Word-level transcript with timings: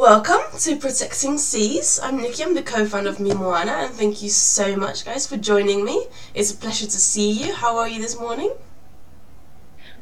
Welcome 0.00 0.58
to 0.60 0.76
Protecting 0.76 1.36
Seas. 1.36 2.00
I'm 2.02 2.22
Nikki, 2.22 2.42
I'm 2.42 2.54
the 2.54 2.62
co 2.62 2.86
founder 2.86 3.10
of 3.10 3.18
Mimoana, 3.18 3.84
and 3.84 3.92
thank 3.92 4.22
you 4.22 4.30
so 4.30 4.74
much, 4.74 5.04
guys, 5.04 5.26
for 5.26 5.36
joining 5.36 5.84
me. 5.84 6.06
It's 6.32 6.50
a 6.50 6.56
pleasure 6.56 6.86
to 6.86 6.98
see 6.98 7.30
you. 7.30 7.52
How 7.52 7.76
are 7.76 7.86
you 7.86 8.00
this 8.00 8.18
morning? 8.18 8.50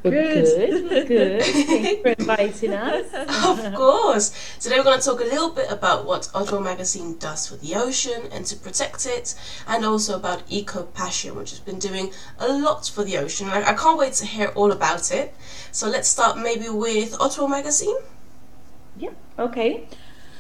Good, 0.04 0.12
good. 0.12 1.08
good. 1.08 1.42
Thank 1.42 1.88
you 1.88 2.02
for 2.02 2.08
inviting 2.10 2.74
us. 2.74 3.06
of 3.44 3.74
course. 3.74 4.56
Today 4.60 4.76
we're 4.78 4.84
going 4.84 5.00
to 5.00 5.04
talk 5.04 5.20
a 5.20 5.24
little 5.24 5.50
bit 5.50 5.68
about 5.68 6.06
what 6.06 6.30
O2 6.32 6.62
Magazine 6.62 7.18
does 7.18 7.48
for 7.48 7.56
the 7.56 7.74
ocean 7.74 8.28
and 8.30 8.46
to 8.46 8.54
protect 8.54 9.04
it, 9.04 9.34
and 9.66 9.84
also 9.84 10.14
about 10.14 10.44
Eco 10.48 10.84
Passion, 10.84 11.34
which 11.34 11.50
has 11.50 11.58
been 11.58 11.80
doing 11.80 12.12
a 12.38 12.46
lot 12.46 12.86
for 12.86 13.02
the 13.02 13.18
ocean. 13.18 13.48
I, 13.48 13.70
I 13.70 13.74
can't 13.74 13.98
wait 13.98 14.12
to 14.12 14.26
hear 14.26 14.52
all 14.54 14.70
about 14.70 15.10
it. 15.10 15.34
So 15.72 15.88
let's 15.88 16.06
start 16.08 16.38
maybe 16.38 16.68
with 16.68 17.14
O2 17.14 17.50
Magazine. 17.50 17.96
Yeah, 18.98 19.10
okay. 19.38 19.88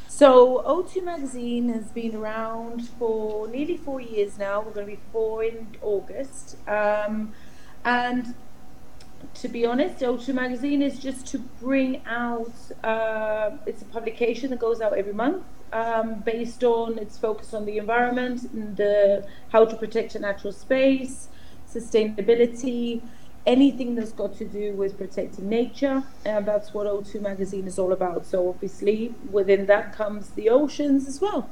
So 0.08 0.62
O2 0.66 1.04
Magazine 1.04 1.68
has 1.68 1.92
been 1.92 2.16
around 2.16 2.88
for 2.98 3.46
nearly 3.46 3.76
four 3.76 4.00
years 4.00 4.36
now. 4.36 4.60
We're 4.60 4.72
going 4.72 4.86
to 4.86 4.92
be 4.92 5.00
four 5.12 5.44
in 5.44 5.76
August. 5.80 6.56
Um, 6.66 7.32
and 7.84 8.34
to 9.34 9.48
be 9.48 9.64
honest, 9.64 10.00
O2 10.00 10.34
Magazine 10.34 10.82
is 10.82 10.98
just 10.98 11.26
to 11.28 11.38
bring 11.38 12.02
out, 12.04 12.52
uh, 12.82 13.50
it's 13.66 13.82
a 13.82 13.84
publication 13.84 14.50
that 14.50 14.58
goes 14.58 14.80
out 14.80 14.94
every 14.94 15.12
month 15.12 15.44
um, 15.72 16.20
based 16.20 16.64
on, 16.64 16.98
it's 16.98 17.16
focus 17.16 17.54
on 17.54 17.64
the 17.64 17.78
environment 17.78 18.42
and 18.52 18.76
the, 18.76 19.24
how 19.50 19.64
to 19.64 19.76
protect 19.76 20.16
a 20.16 20.18
natural 20.18 20.52
space, 20.52 21.28
sustainability, 21.72 23.02
anything 23.46 23.94
that's 23.94 24.12
got 24.12 24.36
to 24.38 24.44
do 24.44 24.72
with 24.72 24.98
protecting 24.98 25.48
nature, 25.48 26.02
and 26.24 26.46
that's 26.46 26.74
what 26.74 26.86
O2 26.86 27.20
Magazine 27.20 27.66
is 27.66 27.78
all 27.78 27.92
about. 27.92 28.26
So 28.26 28.48
obviously, 28.48 29.14
within 29.30 29.66
that 29.66 29.94
comes 29.94 30.30
the 30.30 30.50
oceans 30.50 31.08
as 31.08 31.20
well. 31.20 31.48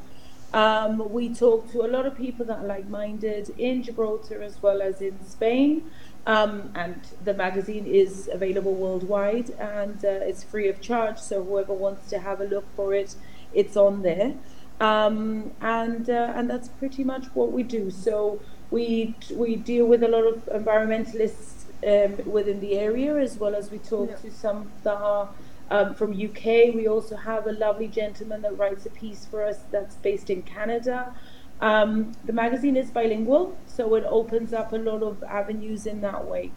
Um, 0.53 1.12
we 1.12 1.34
talk 1.34 1.70
to 1.73 1.83
a 1.84 1.89
lot 1.89 2.06
of 2.06 2.17
people 2.17 2.47
that 2.47 2.59
are 2.59 2.67
like-minded 2.67 3.55
in 3.59 3.83
Gibraltar 3.83 4.43
as 4.43 4.62
well 4.62 4.81
as 4.81 5.03
in 5.03 5.19
Spain. 5.27 5.91
Um, 6.27 6.73
and 6.75 7.01
the 7.25 7.34
magazine 7.34 7.87
is 7.87 8.28
available 8.33 8.75
worldwide 8.75 9.50
and 9.50 10.05
uh, 10.05 10.09
it's 10.09 10.43
free 10.43 10.69
of 10.69 10.81
charge. 10.81 11.19
So 11.19 11.43
whoever 11.43 11.73
wants 11.73 12.11
to 12.11 12.19
have 12.19 12.41
a 12.41 12.45
look 12.45 12.65
for 12.75 12.95
it, 12.95 13.15
it's 13.55 13.77
on 13.77 14.03
there. 14.03 14.34
Um, 14.81 15.53
and 15.61 16.11
uh, 16.11 16.33
and 16.34 16.50
that's 16.50 16.69
pretty 16.69 17.05
much 17.05 17.27
what 17.34 17.53
we 17.53 17.62
do. 17.62 17.91
So 17.91 18.41
we 18.71 19.15
we 19.33 19.56
deal 19.56 19.87
with 19.87 20.03
a 20.03 20.09
lot 20.09 20.25
of 20.27 20.47
environmentalists 20.47 21.56
um, 21.87 22.17
within 22.31 22.61
the 22.61 22.79
area, 22.79 23.17
as 23.17 23.39
well 23.39 23.55
as 23.55 23.71
we 23.71 23.79
talk 23.79 24.11
yeah. 24.11 24.17
to 24.17 24.31
some 24.31 24.71
that 24.83 24.97
are 24.97 25.29
um, 25.71 25.95
from 25.95 26.13
UK. 26.13 26.75
We 26.75 26.87
also 26.89 27.17
have 27.17 27.47
a 27.47 27.53
lovely 27.53 27.89
gentleman 27.89 28.43
that 28.43 28.57
writes 28.59 28.87
a 28.87 28.91
piece 28.91 29.25
for 29.27 29.45
us 29.45 29.59
that's 29.71 29.97
based 29.97 30.31
in 30.31 30.43
Canada. 30.43 31.15
Um, 31.61 32.13
the 32.25 32.33
magazine 32.33 32.77
is 32.77 32.91
bilingual, 32.91 33.57
so 33.67 33.95
it 33.95 34.05
opens 34.09 34.53
up 34.53 34.73
a 34.73 34.77
lot 34.77 35.03
of 35.03 35.23
avenues 35.25 35.87
in 35.87 36.01
that 36.03 36.27
way. 36.27 36.53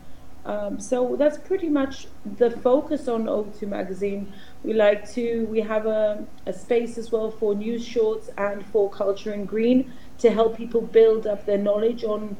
Um, 0.45 0.79
so 0.79 1.15
that's 1.17 1.37
pretty 1.37 1.69
much 1.69 2.07
the 2.37 2.49
focus 2.49 3.07
on 3.07 3.25
O2 3.25 3.67
magazine. 3.67 4.31
We 4.63 4.73
like 4.73 5.09
to 5.11 5.45
we 5.45 5.59
have 5.61 5.85
a, 5.85 6.25
a 6.45 6.53
space 6.53 6.97
as 6.97 7.11
well 7.11 7.29
for 7.29 7.53
news 7.53 7.85
shorts 7.85 8.29
and 8.37 8.65
for 8.67 8.89
culture 8.89 9.31
and 9.31 9.47
green 9.47 9.93
to 10.19 10.31
help 10.31 10.57
people 10.57 10.81
build 10.81 11.27
up 11.27 11.45
their 11.45 11.57
knowledge 11.57 12.03
on 12.03 12.37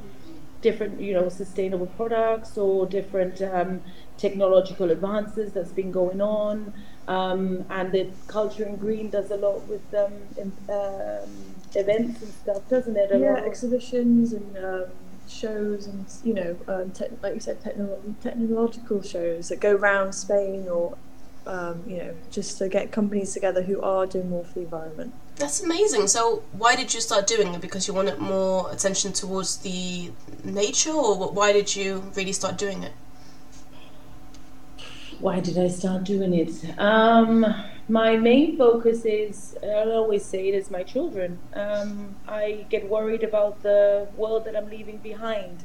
different, 0.61 0.99
you 0.99 1.13
know, 1.13 1.29
sustainable 1.29 1.87
products 1.87 2.57
or 2.57 2.85
different 2.85 3.41
um, 3.41 3.81
technological 4.17 4.91
advances 4.91 5.53
that's 5.53 5.71
been 5.71 5.91
going 5.91 6.21
on. 6.21 6.73
Um, 7.07 7.65
and 7.69 7.91
the 7.91 8.09
Culture 8.27 8.63
and 8.65 8.79
Green 8.79 9.09
does 9.09 9.31
a 9.31 9.37
lot 9.37 9.67
with 9.67 9.93
um, 9.95 10.13
in, 10.37 10.51
um, 10.69 11.29
events 11.73 12.21
and 12.21 12.33
stuff, 12.33 12.69
doesn't 12.69 12.95
it? 12.95 13.11
A 13.11 13.17
yeah, 13.17 13.35
exhibitions 13.35 14.33
and 14.33 14.57
um, 14.57 14.85
shows 15.27 15.87
and, 15.87 16.05
you 16.23 16.33
know, 16.33 16.55
um, 16.67 16.91
te- 16.91 17.05
like 17.23 17.33
you 17.33 17.39
said, 17.39 17.61
techno- 17.61 17.99
technological 18.21 19.01
shows 19.01 19.49
that 19.49 19.59
go 19.59 19.75
around 19.75 20.13
Spain 20.13 20.67
or, 20.67 20.97
you 21.87 21.97
know, 21.97 22.13
just 22.29 22.57
to 22.59 22.69
get 22.69 22.91
companies 22.91 23.33
together 23.33 23.63
who 23.63 23.81
are 23.81 24.05
doing 24.05 24.29
more 24.29 24.43
for 24.43 24.53
the 24.53 24.61
environment. 24.61 25.13
That's 25.39 25.63
amazing. 25.63 26.07
So, 26.07 26.43
why 26.51 26.75
did 26.75 26.93
you 26.93 26.99
start 26.99 27.25
doing 27.25 27.53
it? 27.53 27.61
Because 27.61 27.87
you 27.87 27.93
wanted 27.93 28.19
more 28.19 28.69
attention 28.71 29.13
towards 29.13 29.57
the 29.57 30.11
nature, 30.43 30.91
or 30.91 31.31
why 31.31 31.53
did 31.53 31.73
you 31.77 32.11
really 32.13 32.33
start 32.33 32.57
doing 32.57 32.83
it? 32.83 32.91
Why 35.19 35.39
did 35.39 35.57
I 35.57 35.69
start 35.69 36.03
doing 36.03 36.33
it? 36.33 36.51
Um, 36.77 37.45
my 37.87 38.17
main 38.17 38.57
focus 38.57 39.05
is, 39.05 39.55
I'll 39.63 39.93
always 39.93 40.25
say 40.25 40.49
it 40.49 40.55
is 40.55 40.69
my 40.69 40.83
children. 40.83 41.39
Um, 41.53 42.17
I 42.27 42.65
get 42.69 42.89
worried 42.89 43.23
about 43.23 43.63
the 43.63 44.09
world 44.17 44.43
that 44.43 44.57
I'm 44.57 44.69
leaving 44.69 44.97
behind 44.97 45.63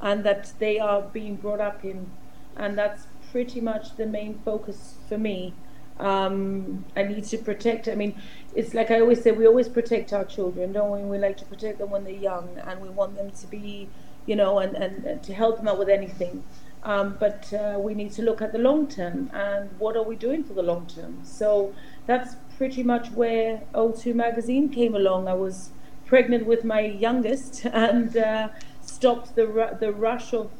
and 0.00 0.22
that 0.22 0.52
they 0.60 0.78
are 0.78 1.02
being 1.02 1.34
brought 1.34 1.60
up 1.60 1.84
in. 1.84 2.10
And 2.56 2.78
that's 2.78 3.08
pretty 3.32 3.60
much 3.60 3.96
the 3.96 4.06
main 4.06 4.38
focus 4.44 4.94
for 5.08 5.18
me. 5.18 5.52
Um, 5.98 6.84
I 6.94 7.02
need 7.04 7.24
to 7.24 7.38
protect. 7.38 7.88
I 7.88 7.94
mean, 7.94 8.14
it's 8.54 8.74
like 8.74 8.90
I 8.90 9.00
always 9.00 9.22
say, 9.22 9.32
we 9.32 9.46
always 9.46 9.68
protect 9.68 10.12
our 10.12 10.24
children, 10.24 10.72
don't 10.72 10.90
we? 10.90 11.02
We 11.02 11.18
like 11.18 11.36
to 11.38 11.44
protect 11.44 11.78
them 11.78 11.90
when 11.90 12.04
they're 12.04 12.12
young, 12.12 12.48
and 12.66 12.80
we 12.80 12.88
want 12.88 13.16
them 13.16 13.30
to 13.30 13.46
be, 13.46 13.88
you 14.26 14.36
know, 14.36 14.58
and, 14.58 14.76
and, 14.76 15.04
and 15.04 15.22
to 15.22 15.34
help 15.34 15.56
them 15.58 15.68
out 15.68 15.78
with 15.78 15.88
anything. 15.88 16.44
Um, 16.82 17.16
but 17.18 17.52
uh, 17.52 17.78
we 17.80 17.94
need 17.94 18.12
to 18.12 18.22
look 18.22 18.40
at 18.40 18.52
the 18.52 18.58
long 18.58 18.86
term 18.86 19.28
and 19.34 19.70
what 19.80 19.96
are 19.96 20.04
we 20.04 20.14
doing 20.14 20.44
for 20.44 20.54
the 20.54 20.62
long 20.62 20.86
term. 20.86 21.18
So 21.24 21.74
that's 22.06 22.36
pretty 22.56 22.84
much 22.84 23.10
where 23.10 23.62
O2 23.74 24.14
magazine 24.14 24.68
came 24.68 24.94
along. 24.94 25.26
I 25.26 25.34
was 25.34 25.70
pregnant 26.04 26.46
with 26.46 26.64
my 26.64 26.80
youngest 26.80 27.64
and 27.72 28.16
uh, 28.16 28.48
stopped 28.82 29.34
the 29.34 29.46
ru- 29.46 29.76
the 29.80 29.92
rush 29.92 30.32
of 30.32 30.50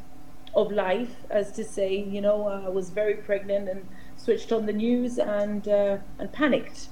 of 0.55 0.73
life, 0.73 1.17
as 1.29 1.53
to 1.53 1.63
say, 1.63 1.95
you 1.95 2.21
know, 2.23 2.49
I 2.49 2.71
was 2.71 2.89
very 2.89 3.15
pregnant 3.15 3.69
and 3.69 3.87
switched 4.27 4.51
on 4.53 4.67
the 4.67 4.73
news 4.73 5.19
and 5.19 5.67
uh, 5.69 5.99
and 6.19 6.33
panicked. 6.33 6.89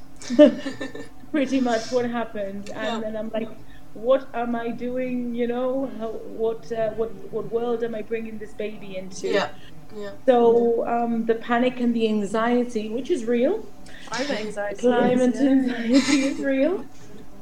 Pretty 1.33 1.61
much 1.61 1.91
what 1.91 2.05
happened, 2.09 2.71
and 2.71 2.93
yeah. 2.93 3.00
then 3.00 3.17
I'm 3.17 3.31
like, 3.31 3.50
what 3.95 4.28
am 4.33 4.55
I 4.55 4.69
doing? 4.71 5.34
You 5.34 5.49
know, 5.49 5.91
How, 5.99 6.11
what 6.43 6.71
uh, 6.73 6.91
what 6.91 7.11
what 7.34 7.50
world 7.50 7.83
am 7.83 7.94
I 7.94 8.03
bringing 8.03 8.39
this 8.39 8.55
baby 8.65 8.97
into? 8.97 9.28
Yeah. 9.28 9.49
Yeah. 9.97 10.12
So 10.27 10.87
um, 10.94 11.27
the 11.27 11.34
panic 11.34 11.81
and 11.81 11.94
the 11.94 12.09
anxiety, 12.09 12.89
which 12.89 13.11
is 13.11 13.25
real, 13.25 13.67
climate 14.06 14.41
anxiety, 14.47 14.81
climate 14.81 15.37
anxiety 15.37 16.19
is 16.31 16.39
real. 16.55 16.84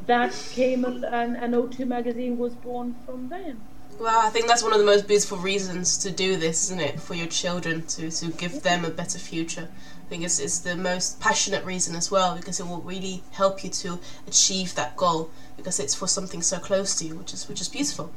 That 0.06 0.32
came 0.50 0.84
and, 0.84 1.04
and, 1.04 1.36
and 1.36 1.54
O2 1.54 1.86
magazine 1.86 2.36
was 2.36 2.54
born 2.54 2.96
from 3.06 3.28
then. 3.28 3.60
Well, 4.02 4.18
I 4.18 4.30
think 4.30 4.48
that's 4.48 4.64
one 4.64 4.72
of 4.72 4.80
the 4.80 4.84
most 4.84 5.06
beautiful 5.06 5.38
reasons 5.38 5.96
to 5.98 6.10
do 6.10 6.36
this, 6.36 6.64
isn't 6.64 6.80
it? 6.80 6.98
For 6.98 7.14
your 7.14 7.28
children 7.28 7.86
to, 7.86 8.10
to 8.10 8.32
give 8.32 8.64
them 8.64 8.84
a 8.84 8.90
better 8.90 9.16
future. 9.16 9.68
I 9.70 10.08
think 10.08 10.24
it's, 10.24 10.40
it's 10.40 10.58
the 10.58 10.74
most 10.74 11.20
passionate 11.20 11.64
reason 11.64 11.94
as 11.94 12.10
well 12.10 12.34
because 12.34 12.58
it 12.58 12.66
will 12.66 12.80
really 12.80 13.22
help 13.30 13.62
you 13.62 13.70
to 13.70 14.00
achieve 14.26 14.74
that 14.74 14.96
goal 14.96 15.30
because 15.56 15.78
it's 15.78 15.94
for 15.94 16.08
something 16.08 16.42
so 16.42 16.58
close 16.58 16.96
to 16.96 17.04
you, 17.04 17.14
which 17.14 17.32
is 17.32 17.48
which 17.48 17.60
is 17.60 17.68
beautiful. 17.68 18.10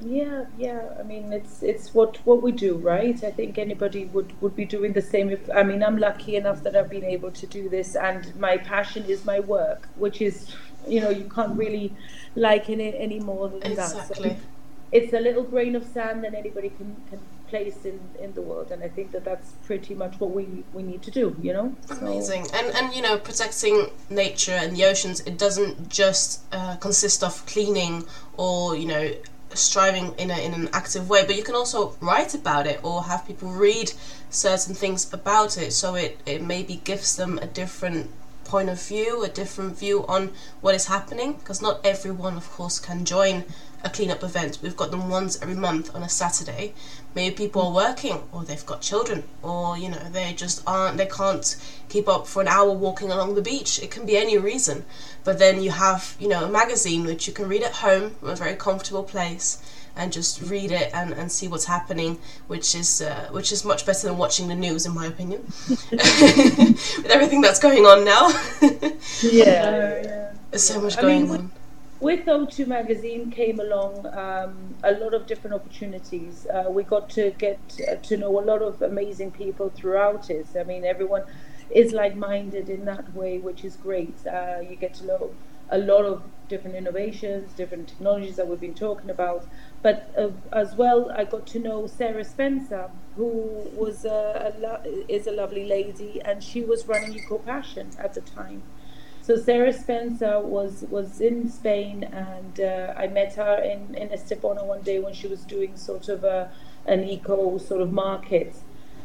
Yeah, 0.00 0.46
yeah. 0.56 0.88
I 0.98 1.02
mean, 1.02 1.34
it's 1.34 1.62
it's 1.62 1.92
what 1.92 2.16
what 2.24 2.40
we 2.40 2.50
do, 2.50 2.76
right? 2.76 3.22
I 3.22 3.30
think 3.30 3.58
anybody 3.58 4.06
would 4.06 4.32
would 4.40 4.56
be 4.56 4.64
doing 4.64 4.94
the 4.94 5.02
same. 5.02 5.28
If 5.28 5.50
I 5.50 5.64
mean, 5.64 5.82
I'm 5.82 5.98
lucky 5.98 6.36
enough 6.36 6.62
that 6.62 6.74
I've 6.74 6.88
been 6.88 7.04
able 7.04 7.30
to 7.32 7.46
do 7.46 7.68
this, 7.68 7.94
and 7.94 8.34
my 8.40 8.56
passion 8.56 9.04
is 9.04 9.26
my 9.26 9.40
work, 9.40 9.86
which 9.96 10.22
is, 10.22 10.56
you 10.88 11.02
know, 11.02 11.10
you 11.10 11.28
can't 11.28 11.58
really 11.58 11.94
liken 12.36 12.80
it 12.80 12.94
any 12.96 13.20
more 13.20 13.50
than 13.50 13.62
exactly. 13.62 14.30
that. 14.30 14.38
So 14.38 14.46
it's 14.92 15.12
a 15.12 15.20
little 15.20 15.42
grain 15.44 15.76
of 15.76 15.84
sand 15.84 16.24
that 16.24 16.34
anybody 16.34 16.70
can, 16.70 16.96
can 17.08 17.20
place 17.48 17.84
in, 17.84 18.00
in 18.20 18.32
the 18.34 18.40
world 18.40 18.70
and 18.70 18.82
I 18.82 18.88
think 18.88 19.10
that 19.12 19.24
that's 19.24 19.52
pretty 19.64 19.94
much 19.94 20.20
what 20.20 20.30
we, 20.30 20.64
we 20.72 20.82
need 20.82 21.02
to 21.02 21.10
do 21.10 21.36
you 21.42 21.52
know 21.52 21.74
so. 21.86 21.96
amazing 21.96 22.46
and 22.54 22.74
and 22.76 22.94
you 22.94 23.02
know 23.02 23.18
protecting 23.18 23.90
nature 24.08 24.52
and 24.52 24.76
the 24.76 24.84
oceans 24.84 25.20
it 25.20 25.36
doesn't 25.36 25.88
just 25.88 26.42
uh, 26.52 26.76
consist 26.76 27.24
of 27.24 27.44
cleaning 27.46 28.04
or 28.36 28.76
you 28.76 28.86
know 28.86 29.12
striving 29.52 30.14
in, 30.16 30.30
a, 30.30 30.38
in 30.38 30.54
an 30.54 30.68
active 30.72 31.08
way 31.10 31.26
but 31.26 31.36
you 31.36 31.42
can 31.42 31.56
also 31.56 31.96
write 32.00 32.34
about 32.34 32.68
it 32.68 32.78
or 32.84 33.02
have 33.02 33.26
people 33.26 33.48
read 33.50 33.92
certain 34.30 34.74
things 34.74 35.12
about 35.12 35.58
it 35.58 35.72
so 35.72 35.96
it, 35.96 36.20
it 36.24 36.40
maybe 36.40 36.80
gives 36.84 37.16
them 37.16 37.36
a 37.38 37.46
different 37.46 38.08
point 38.50 38.68
of 38.68 38.82
view 38.82 39.22
a 39.22 39.28
different 39.28 39.78
view 39.78 40.04
on 40.08 40.32
what 40.60 40.74
is 40.74 40.86
happening 40.86 41.34
because 41.34 41.62
not 41.62 41.78
everyone 41.84 42.36
of 42.36 42.50
course 42.50 42.80
can 42.80 43.04
join 43.04 43.44
a 43.84 43.88
cleanup 43.88 44.24
event. 44.24 44.58
We've 44.60 44.76
got 44.76 44.90
them 44.90 45.08
once 45.08 45.40
every 45.40 45.54
month 45.54 45.94
on 45.94 46.02
a 46.02 46.08
Saturday. 46.08 46.74
Maybe 47.14 47.34
people 47.34 47.62
are 47.62 47.72
working 47.72 48.24
or 48.32 48.42
they've 48.44 48.66
got 48.66 48.82
children 48.82 49.22
or 49.40 49.78
you 49.78 49.88
know 49.88 50.04
they 50.10 50.32
just 50.32 50.62
aren't 50.66 50.96
they 50.96 51.06
can't 51.06 51.56
keep 51.88 52.08
up 52.08 52.26
for 52.26 52.42
an 52.42 52.48
hour 52.48 52.72
walking 52.72 53.12
along 53.12 53.36
the 53.36 53.42
beach. 53.52 53.80
It 53.80 53.92
can 53.92 54.04
be 54.04 54.16
any 54.16 54.36
reason. 54.36 54.84
But 55.22 55.38
then 55.38 55.62
you 55.62 55.70
have, 55.70 56.16
you 56.18 56.28
know, 56.28 56.44
a 56.44 56.48
magazine 56.48 57.04
which 57.04 57.28
you 57.28 57.32
can 57.32 57.48
read 57.48 57.62
at 57.62 57.74
home 57.86 58.16
from 58.18 58.30
a 58.30 58.36
very 58.36 58.56
comfortable 58.56 59.04
place 59.04 59.62
and 59.96 60.12
just 60.12 60.42
read 60.42 60.70
it 60.70 60.90
and, 60.94 61.12
and 61.12 61.30
see 61.30 61.48
what's 61.48 61.64
happening, 61.64 62.18
which 62.46 62.74
is 62.74 63.02
uh, 63.02 63.28
which 63.30 63.52
is 63.52 63.64
much 63.64 63.86
better 63.86 64.08
than 64.08 64.18
watching 64.18 64.48
the 64.48 64.54
news, 64.54 64.86
in 64.86 64.94
my 64.94 65.06
opinion. 65.06 65.42
With 65.90 67.06
everything 67.10 67.40
that's 67.40 67.58
going 67.58 67.86
on 67.86 68.04
now, 68.04 68.28
yeah, 68.60 68.70
yeah. 69.22 70.32
there's 70.50 70.64
so 70.64 70.80
much 70.80 70.98
I 70.98 71.02
going 71.02 71.22
mean, 71.22 71.30
on. 71.30 71.50
with 72.00 72.24
O2 72.26 72.66
magazine 72.66 73.30
came 73.30 73.60
along 73.60 74.06
um, 74.06 74.74
a 74.82 74.92
lot 74.92 75.14
of 75.14 75.26
different 75.26 75.54
opportunities. 75.54 76.46
Uh, 76.46 76.70
we 76.70 76.82
got 76.82 77.10
to 77.10 77.30
get 77.38 77.60
uh, 77.88 77.96
to 77.96 78.16
know 78.16 78.38
a 78.40 78.44
lot 78.44 78.62
of 78.62 78.82
amazing 78.82 79.30
people 79.32 79.70
throughout 79.70 80.30
it. 80.30 80.46
I 80.58 80.64
mean, 80.64 80.84
everyone 80.84 81.24
is 81.70 81.92
like-minded 81.92 82.68
in 82.68 82.84
that 82.84 83.14
way, 83.14 83.38
which 83.38 83.64
is 83.64 83.76
great. 83.76 84.14
Uh, 84.26 84.60
you 84.68 84.76
get 84.76 84.94
to 84.94 85.06
know 85.06 85.30
a 85.70 85.78
lot 85.78 86.04
of 86.04 86.22
different 86.48 86.76
innovations, 86.76 87.52
different 87.52 87.88
technologies 87.88 88.36
that 88.36 88.46
we've 88.48 88.60
been 88.60 88.74
talking 88.74 89.08
about. 89.08 89.46
But 89.82 90.12
uh, 90.18 90.30
as 90.52 90.74
well, 90.74 91.10
I 91.10 91.24
got 91.24 91.46
to 91.48 91.58
know 91.58 91.86
Sarah 91.86 92.24
Spencer, 92.24 92.90
who 93.16 93.30
was 93.74 94.04
a, 94.04 94.52
a 94.54 94.60
lo- 94.60 95.04
is 95.08 95.26
a 95.26 95.32
lovely 95.32 95.64
lady, 95.64 96.20
and 96.24 96.42
she 96.42 96.62
was 96.62 96.86
running 96.86 97.14
Eco 97.14 97.38
Passion 97.38 97.90
at 97.98 98.14
the 98.14 98.20
time. 98.20 98.62
So 99.22 99.36
Sarah 99.36 99.72
Spencer 99.72 100.40
was 100.40 100.84
was 100.90 101.20
in 101.20 101.48
Spain, 101.48 102.02
and 102.04 102.58
uh, 102.60 102.94
I 102.96 103.06
met 103.06 103.34
her 103.36 103.62
in 103.62 103.94
in 103.94 104.08
Estepona 104.08 104.64
one 104.64 104.82
day 104.82 104.98
when 104.98 105.14
she 105.14 105.28
was 105.28 105.42
doing 105.44 105.76
sort 105.76 106.08
of 106.08 106.24
a 106.24 106.50
an 106.86 107.04
eco 107.04 107.58
sort 107.58 107.80
of 107.80 107.92
market, 107.92 108.56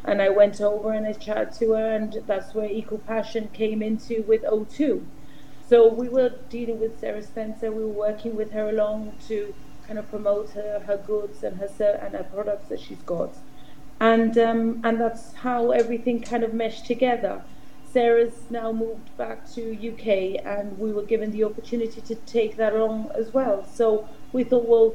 and 0.04 0.20
I 0.20 0.30
went 0.30 0.60
over 0.60 0.92
and 0.92 1.06
I 1.06 1.12
chatted 1.12 1.52
to 1.60 1.72
her, 1.72 1.94
and 1.94 2.22
that's 2.26 2.54
where 2.54 2.68
Eco 2.70 2.96
Passion 2.98 3.50
came 3.52 3.82
into 3.82 4.22
with 4.22 4.42
O2. 4.42 5.04
So 5.68 5.88
we 5.88 6.08
were 6.08 6.32
dealing 6.48 6.78
with 6.78 7.00
Sarah 7.00 7.22
Spencer. 7.22 7.72
We 7.72 7.82
were 7.82 7.88
working 8.08 8.36
with 8.36 8.52
her 8.52 8.68
along 8.68 9.14
to 9.26 9.52
kind 9.86 9.98
of 9.98 10.08
promote 10.08 10.50
her, 10.50 10.82
her 10.86 10.96
goods 10.96 11.42
and 11.42 11.56
her 11.56 12.00
and 12.02 12.14
her 12.14 12.24
products 12.32 12.68
that 12.68 12.78
she's 12.78 13.02
got, 13.02 13.34
and 13.98 14.38
um, 14.38 14.80
and 14.84 15.00
that's 15.00 15.34
how 15.34 15.72
everything 15.72 16.22
kind 16.22 16.44
of 16.44 16.54
meshed 16.54 16.86
together. 16.86 17.42
Sarah's 17.84 18.48
now 18.50 18.70
moved 18.70 19.16
back 19.16 19.50
to 19.54 19.72
UK, 19.72 20.44
and 20.44 20.78
we 20.78 20.92
were 20.92 21.02
given 21.02 21.32
the 21.32 21.42
opportunity 21.42 22.00
to 22.00 22.14
take 22.14 22.56
that 22.56 22.74
on 22.74 23.10
as 23.14 23.32
well. 23.34 23.64
So 23.64 24.08
we 24.32 24.44
thought, 24.44 24.68
well, 24.68 24.94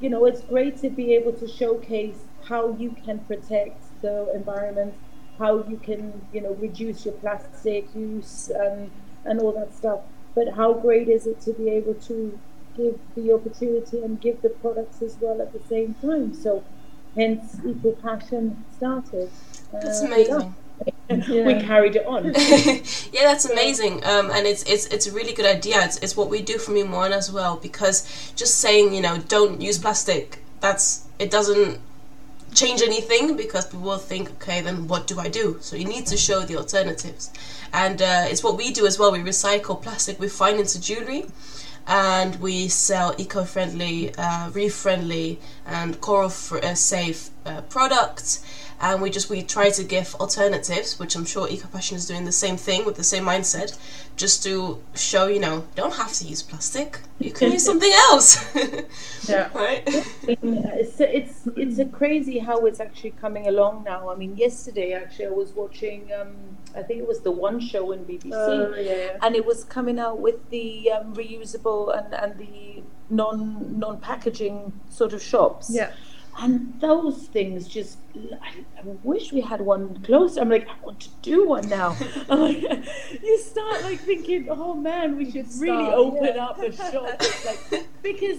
you 0.00 0.08
know, 0.10 0.24
it's 0.24 0.40
great 0.40 0.78
to 0.78 0.90
be 0.90 1.14
able 1.14 1.32
to 1.34 1.46
showcase 1.46 2.24
how 2.48 2.74
you 2.76 2.96
can 3.04 3.20
protect 3.20 3.80
the 4.00 4.32
environment, 4.34 4.94
how 5.38 5.62
you 5.64 5.76
can, 5.76 6.26
you 6.32 6.40
know, 6.40 6.54
reduce 6.54 7.04
your 7.04 7.14
plastic 7.14 7.86
use 7.94 8.48
and 8.48 8.90
and 9.24 9.40
all 9.40 9.52
that 9.52 9.74
stuff. 9.74 10.00
But 10.34 10.54
how 10.54 10.72
great 10.74 11.08
is 11.08 11.26
it 11.26 11.40
to 11.42 11.52
be 11.52 11.68
able 11.70 11.94
to 11.94 12.38
give 12.76 12.98
the 13.14 13.32
opportunity 13.32 14.02
and 14.02 14.20
give 14.20 14.40
the 14.42 14.48
products 14.48 15.02
as 15.02 15.16
well 15.20 15.40
at 15.42 15.52
the 15.52 15.60
same 15.68 15.94
time? 16.00 16.34
So, 16.34 16.64
hence, 17.14 17.58
Eco 17.66 17.92
Passion 17.92 18.64
started. 18.76 19.30
That's 19.72 20.02
Uh, 20.02 20.06
amazing. 20.06 20.54
We 21.08 21.60
carried 21.60 21.96
it 21.96 22.06
on. 22.06 22.32
yeah, 23.12 23.24
that's 23.24 23.44
amazing, 23.44 24.02
um, 24.04 24.30
and 24.30 24.46
it's 24.46 24.62
it's 24.64 24.86
it's 24.86 25.06
a 25.06 25.12
really 25.12 25.32
good 25.34 25.44
idea. 25.46 25.84
It's, 25.84 25.98
it's 25.98 26.16
what 26.16 26.30
we 26.30 26.40
do 26.40 26.56
from 26.58 26.74
Imoan 26.74 27.10
as 27.10 27.30
well 27.30 27.56
because 27.56 28.32
just 28.34 28.58
saying 28.60 28.94
you 28.94 29.02
know 29.02 29.18
don't 29.28 29.60
use 29.60 29.78
plastic 29.78 30.42
that's 30.60 31.04
it 31.18 31.30
doesn't 31.30 31.78
change 32.54 32.82
anything 32.82 33.36
because 33.36 33.66
people 33.66 33.80
will 33.80 33.98
think 33.98 34.30
okay 34.32 34.60
then 34.60 34.88
what 34.88 35.06
do 35.06 35.18
I 35.18 35.28
do? 35.28 35.58
So 35.60 35.76
you 35.76 35.84
need 35.84 36.06
to 36.06 36.16
show 36.16 36.40
the 36.40 36.56
alternatives, 36.56 37.30
and 37.72 38.00
uh, 38.00 38.26
it's 38.28 38.42
what 38.42 38.56
we 38.56 38.72
do 38.72 38.86
as 38.86 38.98
well. 38.98 39.12
We 39.12 39.20
recycle 39.20 39.80
plastic 39.80 40.20
we 40.20 40.28
find 40.28 40.58
into 40.58 40.80
jewelry. 40.80 41.26
And 41.84 42.36
we 42.36 42.68
sell 42.68 43.12
eco-friendly, 43.18 44.14
uh, 44.14 44.50
reef-friendly, 44.50 45.40
and 45.66 46.00
coral-safe 46.00 47.30
uh, 47.44 47.62
products 47.62 48.44
and 48.82 49.00
we 49.00 49.08
just 49.08 49.30
we 49.30 49.42
try 49.42 49.70
to 49.70 49.82
give 49.84 50.14
alternatives 50.16 50.98
which 50.98 51.14
i'm 51.16 51.24
sure 51.24 51.46
ecopassion 51.48 51.96
is 51.96 52.06
doing 52.06 52.24
the 52.24 52.32
same 52.32 52.56
thing 52.56 52.84
with 52.84 52.96
the 52.96 53.04
same 53.04 53.24
mindset 53.24 53.78
just 54.16 54.42
to 54.42 54.82
show 54.94 55.26
you 55.26 55.40
know 55.40 55.64
don't 55.76 55.94
have 55.94 56.12
to 56.12 56.24
use 56.24 56.42
plastic 56.42 56.98
you 57.18 57.30
can 57.32 57.52
use 57.52 57.64
something 57.64 57.92
else 58.10 58.28
Yeah. 59.28 59.48
right 59.54 59.82
it's 60.28 61.00
it's 61.00 61.48
it's 61.56 61.78
a 61.78 61.84
crazy 61.84 62.38
how 62.38 62.66
it's 62.66 62.80
actually 62.80 63.12
coming 63.12 63.46
along 63.48 63.84
now. 63.84 64.10
I 64.10 64.16
mean, 64.16 64.36
yesterday 64.36 64.92
actually 64.92 65.26
I 65.26 65.30
was 65.30 65.52
watching. 65.52 66.10
Um, 66.12 66.32
I 66.74 66.82
think 66.82 67.00
it 67.00 67.06
was 67.06 67.20
the 67.20 67.30
One 67.30 67.60
Show 67.60 67.92
in 67.92 68.04
BBC, 68.04 68.32
Oh, 68.32 68.74
yeah, 68.74 68.80
yeah. 68.80 69.18
and 69.22 69.36
it 69.36 69.44
was 69.44 69.64
coming 69.64 69.98
out 69.98 70.18
with 70.20 70.48
the 70.50 70.90
um, 70.90 71.14
reusable 71.14 71.96
and, 71.96 72.12
and 72.14 72.38
the 72.38 72.82
non 73.10 73.78
non 73.78 74.00
packaging 74.00 74.72
sort 74.90 75.12
of 75.12 75.22
shops. 75.22 75.70
Yeah. 75.70 75.92
And 76.38 76.80
those 76.80 77.26
things 77.26 77.68
just, 77.68 77.98
I, 78.40 78.64
I 78.78 78.82
wish 79.02 79.32
we 79.32 79.40
had 79.40 79.60
one 79.60 80.02
closer. 80.02 80.40
I'm 80.40 80.48
like, 80.48 80.66
I 80.66 80.74
want 80.84 81.00
to 81.00 81.10
do 81.20 81.48
one 81.48 81.68
now. 81.68 81.96
I'm 82.28 82.40
like, 82.40 82.62
you 83.22 83.38
start 83.38 83.82
like 83.82 84.00
thinking, 84.00 84.48
oh 84.50 84.74
man, 84.74 85.16
we 85.16 85.30
should 85.30 85.46
really 85.58 85.84
start, 85.84 85.94
open 85.94 86.34
yeah. 86.34 86.44
up 86.44 86.58
a 86.58 86.72
shop. 86.72 87.22
Like, 87.44 87.86
because, 88.02 88.38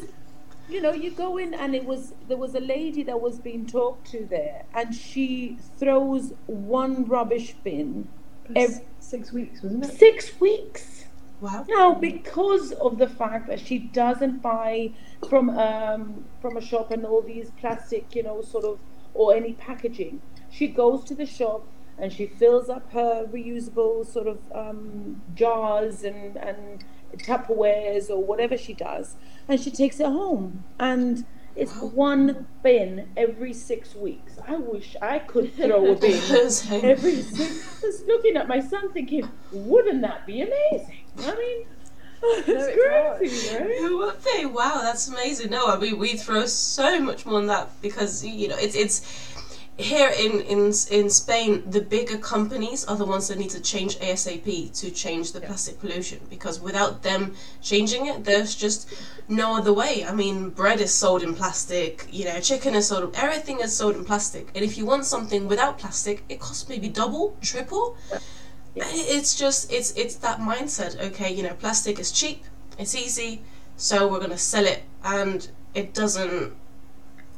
you 0.67 0.81
know, 0.81 0.91
you 0.91 1.11
go 1.11 1.37
in 1.37 1.53
and 1.53 1.75
it 1.75 1.85
was, 1.85 2.13
there 2.27 2.37
was 2.37 2.55
a 2.55 2.59
lady 2.59 3.03
that 3.03 3.19
was 3.21 3.39
being 3.39 3.65
talked 3.65 4.09
to 4.11 4.25
there 4.25 4.63
and 4.73 4.93
she 4.93 5.57
throws 5.77 6.33
one 6.47 7.05
rubbish 7.05 7.55
bin 7.63 8.07
every 8.55 8.81
six 8.99 9.31
weeks, 9.31 9.61
wasn't 9.61 9.85
it? 9.85 9.97
six 9.97 10.39
weeks. 10.39 11.02
Wow 11.43 11.65
Now, 11.67 11.93
because 11.93 12.71
of 12.71 12.97
the 12.97 13.07
fact 13.07 13.47
that 13.47 13.59
she 13.59 13.77
doesn't 13.77 14.41
buy 14.41 14.91
from 15.29 15.49
um, 15.49 16.25
from 16.41 16.57
a 16.57 16.61
shop 16.61 16.89
and 16.91 17.05
all 17.05 17.21
these 17.21 17.51
plastic, 17.59 18.15
you 18.15 18.23
know, 18.23 18.41
sort 18.41 18.65
of 18.65 18.79
or 19.13 19.35
any 19.35 19.53
packaging, 19.53 20.21
she 20.49 20.67
goes 20.67 21.03
to 21.05 21.13
the 21.13 21.25
shop 21.25 21.67
and 21.97 22.11
she 22.11 22.25
fills 22.25 22.69
up 22.69 22.91
her 22.93 23.27
reusable 23.31 24.05
sort 24.05 24.27
of 24.27 24.39
um, 24.53 25.21
jars 25.35 26.03
and 26.03 26.37
and 26.37 26.83
Tupperwares 27.17 28.09
or 28.09 28.23
whatever 28.23 28.57
she 28.57 28.73
does, 28.73 29.15
and 29.47 29.59
she 29.59 29.69
takes 29.71 29.99
it 29.99 30.07
home 30.07 30.63
and. 30.79 31.25
It's 31.55 31.75
one 31.75 32.47
bin 32.63 33.09
every 33.15 33.53
six 33.53 33.95
weeks. 33.95 34.39
I 34.47 34.55
wish 34.55 34.95
I 35.01 35.19
could 35.19 35.55
throw 35.55 35.91
a 35.91 35.95
bin 35.95 36.13
every 36.83 37.21
six. 37.21 37.83
I 37.83 37.85
was 37.85 38.03
looking 38.07 38.37
at 38.37 38.47
my 38.47 38.59
son 38.59 38.91
thinking, 38.91 39.29
wouldn't 39.51 40.01
that 40.01 40.25
be 40.25 40.41
amazing? 40.41 40.97
I 41.19 41.35
mean, 41.35 41.65
it's 42.23 42.47
it's 42.47 43.19
crazy, 43.19 43.57
right? 43.57 43.77
Who 43.79 43.97
would 43.97 44.15
they? 44.23 44.45
Wow, 44.45 44.79
that's 44.81 45.09
amazing. 45.09 45.51
No, 45.51 45.67
I 45.67 45.77
mean 45.77 45.99
we 45.99 46.15
throw 46.15 46.45
so 46.45 46.99
much 47.01 47.25
more 47.25 47.39
than 47.39 47.47
that 47.47 47.69
because 47.81 48.23
you 48.23 48.47
know 48.47 48.55
it's 48.57 48.75
it's 48.75 49.32
here 49.77 50.11
in 50.19 50.39
in 50.41 50.71
in 50.91 51.09
Spain 51.09 51.63
the 51.65 51.81
bigger 51.81 52.17
companies 52.17 52.85
are 52.85 52.95
the 52.95 53.05
ones 53.05 53.27
that 53.27 53.39
need 53.39 53.49
to 53.49 53.59
change 53.59 53.97
ASAP 53.97 54.79
to 54.79 54.91
change 54.91 55.31
the 55.31 55.41
plastic 55.41 55.79
pollution 55.79 56.19
because 56.29 56.59
without 56.59 57.01
them 57.01 57.33
changing 57.61 58.05
it, 58.05 58.23
there's 58.23 58.53
just 58.55 58.87
no 59.27 59.57
other 59.57 59.73
way. 59.73 60.05
I 60.05 60.13
mean, 60.13 60.49
bread 60.49 60.79
is 60.79 60.93
sold 60.93 61.23
in 61.23 61.33
plastic. 61.33 62.07
You 62.11 62.25
know, 62.25 62.39
chicken 62.39 62.75
is 62.75 62.87
sold. 62.87 63.15
Everything 63.15 63.61
is 63.61 63.75
sold 63.75 63.95
in 63.95 64.05
plastic. 64.05 64.49
And 64.53 64.63
if 64.63 64.77
you 64.77 64.85
want 64.85 65.05
something 65.05 65.47
without 65.47 65.79
plastic, 65.79 66.23
it 66.29 66.39
costs 66.39 66.69
maybe 66.69 66.89
double, 66.89 67.35
triple. 67.41 67.97
It's 68.75 69.35
just 69.35 69.71
it's 69.71 69.91
it's 69.91 70.15
that 70.15 70.39
mindset. 70.39 70.99
Okay, 70.99 71.33
you 71.33 71.43
know, 71.43 71.53
plastic 71.53 71.99
is 71.99 72.11
cheap, 72.11 72.43
it's 72.77 72.95
easy, 72.95 73.41
so 73.77 74.07
we're 74.07 74.19
gonna 74.19 74.37
sell 74.37 74.65
it, 74.65 74.83
and 75.03 75.47
it 75.73 75.93
doesn't 75.93 76.53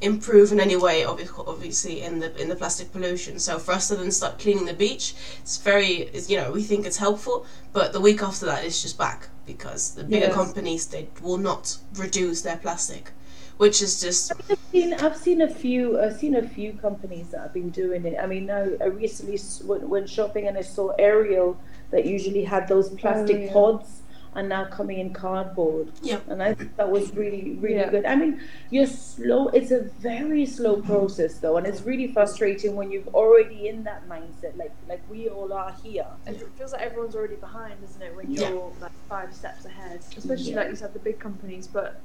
improve 0.00 0.52
in 0.52 0.60
any 0.60 0.76
way. 0.76 1.04
Obviously, 1.04 2.02
in 2.02 2.18
the 2.20 2.34
in 2.40 2.48
the 2.48 2.56
plastic 2.56 2.92
pollution. 2.92 3.38
So 3.38 3.58
for 3.58 3.72
us 3.72 3.88
to 3.88 3.96
then 3.96 4.10
start 4.10 4.38
cleaning 4.38 4.66
the 4.66 4.74
beach, 4.74 5.14
it's 5.40 5.56
very 5.58 6.10
it's, 6.12 6.28
you 6.30 6.36
know 6.36 6.52
we 6.52 6.62
think 6.62 6.86
it's 6.86 6.98
helpful, 6.98 7.46
but 7.72 7.92
the 7.92 8.00
week 8.00 8.22
after 8.22 8.46
that 8.46 8.64
it's 8.64 8.82
just 8.82 8.98
back 8.98 9.28
because 9.46 9.94
the 9.94 10.04
bigger 10.04 10.26
Yes. 10.26 10.34
companies 10.34 10.86
they 10.86 11.08
will 11.22 11.38
not 11.38 11.78
reduce 11.94 12.42
their 12.42 12.56
plastic, 12.56 13.12
which 13.56 13.80
is 13.80 14.00
just 14.00 14.32
I've 14.50 14.58
seen, 14.72 14.94
I've 14.94 15.16
seen 15.16 15.40
a 15.40 15.48
few. 15.48 16.00
I've 16.00 16.16
seen 16.16 16.36
a 16.36 16.46
few 16.46 16.72
companies 16.74 17.28
that 17.30 17.40
have 17.40 17.54
been 17.54 17.70
doing 17.70 18.04
it. 18.04 18.16
I 18.20 18.26
mean, 18.26 18.50
I, 18.50 18.74
I 18.80 18.86
uh, 18.86 18.88
recently 18.90 19.34
s- 19.34 19.62
went, 19.64 19.88
went 19.88 20.10
shopping 20.10 20.48
and 20.48 20.58
I 20.58 20.62
saw 20.62 20.90
Ariel 20.98 21.58
that 21.90 22.04
usually 22.04 22.44
had 22.44 22.66
those 22.68 22.90
plastic 22.90 23.36
oh, 23.36 23.40
yeah. 23.40 23.52
pods 23.52 24.02
and 24.36 24.48
now 24.48 24.64
coming 24.66 24.98
in 24.98 25.12
cardboard. 25.12 25.90
Yeah. 26.02 26.20
And 26.28 26.42
I 26.42 26.54
thought 26.54 26.76
that 26.76 26.90
was 26.90 27.12
really, 27.14 27.56
really 27.60 27.76
Yeah. 27.76 27.90
good. 27.90 28.04
I 28.04 28.14
mean, 28.14 28.40
you're 28.70 28.86
slow. 28.86 29.48
It's 29.48 29.70
a 29.70 29.80
very 29.80 30.44
slow 30.46 30.80
process 30.82 31.38
though, 31.38 31.56
and 31.56 31.66
it's 31.66 31.82
really 31.82 32.12
frustrating 32.12 32.76
when 32.76 32.92
you're 32.92 33.02
already 33.14 33.68
in 33.68 33.82
that 33.84 34.08
mindset, 34.08 34.56
like 34.56 34.72
like 34.88 35.02
we 35.10 35.28
all 35.28 35.52
are 35.52 35.74
here. 35.82 36.06
And 36.26 36.36
it 36.36 36.48
feels 36.56 36.72
like 36.72 36.82
everyone's 36.82 37.16
already 37.16 37.36
behind, 37.36 37.74
isn't 37.82 38.02
it? 38.02 38.14
When 38.14 38.30
Yeah. 38.30 38.50
you're 38.50 38.72
like 38.80 38.92
five 39.08 39.34
steps 39.34 39.64
ahead, 39.64 40.00
especially 40.16 40.50
Yeah. 40.52 40.56
like 40.60 40.68
you 40.70 40.76
said, 40.76 40.92
the 40.92 40.98
big 41.00 41.18
companies. 41.18 41.66
But 41.66 41.96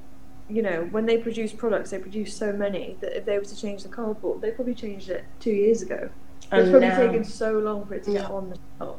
you 0.48 0.60
know, 0.62 0.88
when 0.90 1.06
they 1.06 1.18
produce 1.18 1.52
products, 1.52 1.90
they 1.90 1.98
produce 1.98 2.34
so 2.34 2.52
many 2.52 2.96
that 3.00 3.16
if 3.16 3.24
they 3.26 3.38
were 3.38 3.44
to 3.44 3.56
change 3.56 3.82
the 3.84 3.88
cardboard, 3.88 4.40
they 4.40 4.50
probably 4.50 4.74
changed 4.74 5.08
it 5.08 5.24
two 5.38 5.52
years 5.52 5.82
ago. 5.82 6.08
It's 6.40 6.48
probably 6.70 6.80
now- 6.80 6.96
taken 6.98 7.24
so 7.24 7.52
long 7.58 7.86
for 7.86 7.94
it 7.94 8.02
to 8.04 8.10
Yeah. 8.12 8.22
get 8.22 8.30
on 8.30 8.50
the 8.50 8.58
shelf. 8.78 8.96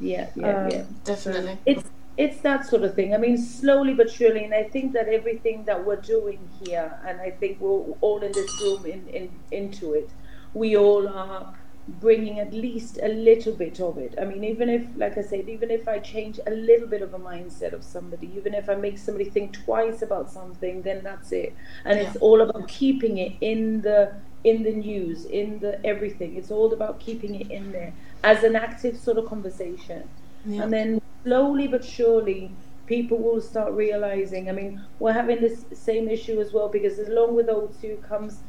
Yeah, 0.00 0.28
yeah, 0.34 0.64
Um, 0.64 0.70
yeah. 0.70 0.82
definitely 1.04 1.58
It's 1.66 1.84
it's 2.16 2.40
that 2.40 2.66
sort 2.66 2.82
of 2.82 2.94
thing. 2.94 3.14
I 3.14 3.18
mean, 3.18 3.36
slowly 3.36 3.94
but 3.94 4.10
surely, 4.10 4.44
and 4.44 4.54
I 4.54 4.64
think 4.64 4.92
that 4.94 5.08
everything 5.08 5.64
that 5.64 5.84
we're 5.84 5.96
doing 5.96 6.38
here, 6.64 6.98
and 7.06 7.20
I 7.20 7.30
think 7.30 7.60
we're 7.60 7.94
all 8.00 8.22
in 8.22 8.32
this 8.32 8.60
room 8.62 8.86
in, 8.86 9.06
in 9.08 9.30
into 9.50 9.92
it, 9.94 10.10
we 10.54 10.76
all 10.76 11.06
are 11.08 11.54
bringing 11.88 12.40
at 12.40 12.52
least 12.52 12.98
a 13.02 13.08
little 13.08 13.52
bit 13.52 13.80
of 13.80 13.96
it. 13.98 14.14
I 14.20 14.24
mean, 14.24 14.42
even 14.42 14.68
if, 14.68 14.84
like 14.96 15.16
I 15.18 15.22
said, 15.22 15.48
even 15.48 15.70
if 15.70 15.86
I 15.86 15.98
change 15.98 16.40
a 16.46 16.50
little 16.50 16.88
bit 16.88 17.02
of 17.02 17.14
a 17.14 17.18
mindset 17.18 17.72
of 17.72 17.84
somebody, 17.84 18.30
even 18.36 18.54
if 18.54 18.68
I 18.68 18.74
make 18.74 18.98
somebody 18.98 19.30
think 19.30 19.52
twice 19.64 20.02
about 20.02 20.30
something, 20.30 20.82
then 20.82 21.02
that's 21.04 21.30
it. 21.32 21.54
And 21.84 21.98
yeah. 21.98 22.06
it's 22.06 22.16
all 22.16 22.40
about 22.40 22.66
keeping 22.66 23.18
it 23.18 23.32
in 23.40 23.82
the 23.82 24.14
in 24.42 24.62
the 24.62 24.72
news, 24.72 25.24
in 25.24 25.58
the 25.58 25.84
everything. 25.84 26.36
It's 26.36 26.50
all 26.50 26.72
about 26.72 27.00
keeping 27.00 27.34
it 27.34 27.50
in 27.50 27.72
there 27.72 27.92
as 28.22 28.44
an 28.44 28.56
active 28.56 28.96
sort 28.96 29.18
of 29.18 29.26
conversation. 29.26 30.08
Yeah. 30.46 30.62
And 30.62 30.72
then 30.72 31.00
slowly 31.24 31.66
but 31.66 31.84
surely, 31.84 32.52
people 32.86 33.18
will 33.18 33.40
start 33.40 33.72
realizing. 33.72 34.48
I 34.48 34.52
mean, 34.52 34.84
we're 34.98 35.12
having 35.12 35.40
this 35.40 35.64
same 35.72 36.08
issue 36.08 36.40
as 36.40 36.52
well 36.52 36.68
because 36.68 36.98
along 36.98 37.34
with 37.34 37.48
O2 37.48 38.02
comes 38.02 38.40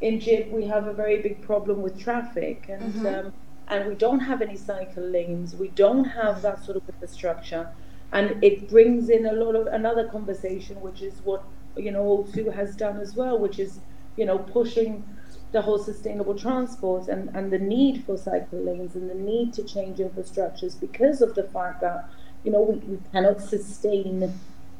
in 0.00 0.18
Gib, 0.18 0.50
we 0.50 0.66
have 0.66 0.86
a 0.86 0.92
very 0.92 1.22
big 1.22 1.40
problem 1.42 1.80
with 1.80 1.98
traffic, 1.98 2.66
and 2.68 2.92
mm-hmm. 2.92 3.06
um, 3.06 3.32
and 3.68 3.88
we 3.88 3.94
don't 3.94 4.20
have 4.20 4.42
any 4.42 4.56
cycle 4.56 5.02
lanes. 5.02 5.54
We 5.54 5.68
don't 5.68 6.04
have 6.04 6.42
that 6.42 6.64
sort 6.64 6.76
of 6.76 6.82
infrastructure, 6.88 7.70
and 8.12 8.42
it 8.44 8.68
brings 8.68 9.08
in 9.08 9.26
a 9.26 9.32
lot 9.32 9.54
of 9.54 9.66
another 9.68 10.08
conversation, 10.08 10.80
which 10.80 11.00
is 11.00 11.14
what 11.24 11.42
you 11.76 11.90
know 11.90 12.26
O2 12.28 12.52
has 12.52 12.76
done 12.76 12.98
as 12.98 13.14
well, 13.14 13.38
which 13.38 13.58
is 13.58 13.80
you 14.16 14.26
know 14.26 14.38
pushing 14.38 15.04
the 15.54 15.62
whole 15.62 15.78
sustainable 15.78 16.34
transport 16.34 17.08
and, 17.08 17.30
and 17.34 17.50
the 17.50 17.58
need 17.58 18.04
for 18.04 18.18
cycle 18.18 18.58
lanes 18.58 18.94
and 18.94 19.08
the 19.08 19.14
need 19.14 19.54
to 19.54 19.62
change 19.62 19.98
infrastructures 19.98 20.78
because 20.78 21.22
of 21.22 21.34
the 21.34 21.44
fact 21.44 21.80
that 21.80 22.10
you 22.44 22.52
know 22.52 22.60
we, 22.60 22.76
we 22.90 22.98
cannot 23.12 23.40
sustain 23.40 24.20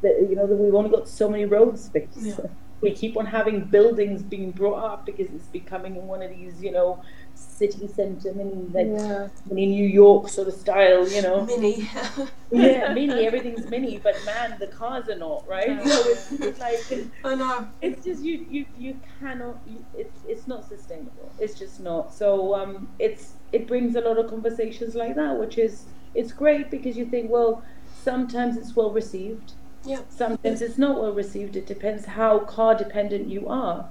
the 0.03 0.09
you 0.29 0.37
know 0.37 0.47
that 0.47 0.57
we've 0.57 0.75
only 0.75 0.91
got 0.91 1.09
so 1.09 1.31
many 1.31 1.47
road 1.47 1.79
space. 1.79 2.09
Yeah 2.17 2.37
we 2.85 2.93
keep 2.93 3.17
on 3.17 3.27
having 3.27 3.65
buildings 3.65 4.23
being 4.23 4.51
brought 4.51 4.85
up 4.85 5.07
because 5.07 5.27
it's 5.35 5.47
becoming 5.47 6.07
one 6.07 6.23
of 6.23 6.31
these, 6.31 6.63
you 6.63 6.71
know, 6.71 7.03
city 7.35 7.87
centre 7.89 8.33
mini, 8.33 8.67
like 8.73 8.87
yeah. 8.87 9.29
mini 9.49 9.67
New 9.67 9.87
York 9.87 10.29
sort 10.29 10.49
of 10.49 10.55
style, 10.55 11.09
you 11.09 11.23
know. 11.23 11.45
Mini. 11.45 11.89
yeah, 12.51 12.93
mini. 12.93 13.27
Everything's 13.27 13.69
mini, 13.69 13.99
but 13.99 14.15
man, 14.25 14.57
the 14.59 14.67
cars 14.69 15.09
are 15.09 15.19
not 15.19 15.47
right. 15.49 15.69
Yeah. 15.69 15.85
So 15.85 16.09
it's, 16.11 16.33
it's 16.33 16.61
like 16.61 17.09
I 17.25 17.35
know. 17.35 17.69
It's 17.83 18.05
just 18.05 18.23
you, 18.23 18.47
you, 18.51 18.67
you 18.79 19.01
cannot. 19.21 19.59
You, 19.67 19.85
it's 19.97 20.21
it's 20.29 20.47
not 20.47 20.69
sustainable. 20.69 21.31
It's 21.39 21.59
just 21.59 21.81
not. 21.81 22.13
So 22.13 22.55
um, 22.55 22.89
it's 22.99 23.35
it 23.53 23.67
brings 23.67 23.97
a 23.97 24.01
lot 24.01 24.19
of 24.19 24.29
conversations 24.29 24.95
like 24.95 25.15
that, 25.17 25.39
which 25.39 25.59
is 25.59 25.85
it's 26.15 26.33
great 26.33 26.71
because 26.71 26.97
you 26.97 27.07
think, 27.07 27.31
well, 27.31 27.63
sometimes 28.03 28.57
it's 28.57 28.75
well 28.75 28.91
received 28.91 29.55
yeah. 29.85 30.01
Sometimes 30.09 30.63
it's 30.63 30.79
not 30.79 31.01
well 31.01 31.13
received. 31.13 31.57
It 31.57 31.67
depends 31.67 32.07
how 32.07 32.39
car 32.41 32.75
dependent 32.75 33.29
you 33.29 33.49
are. 33.49 33.89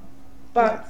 But 0.53 0.87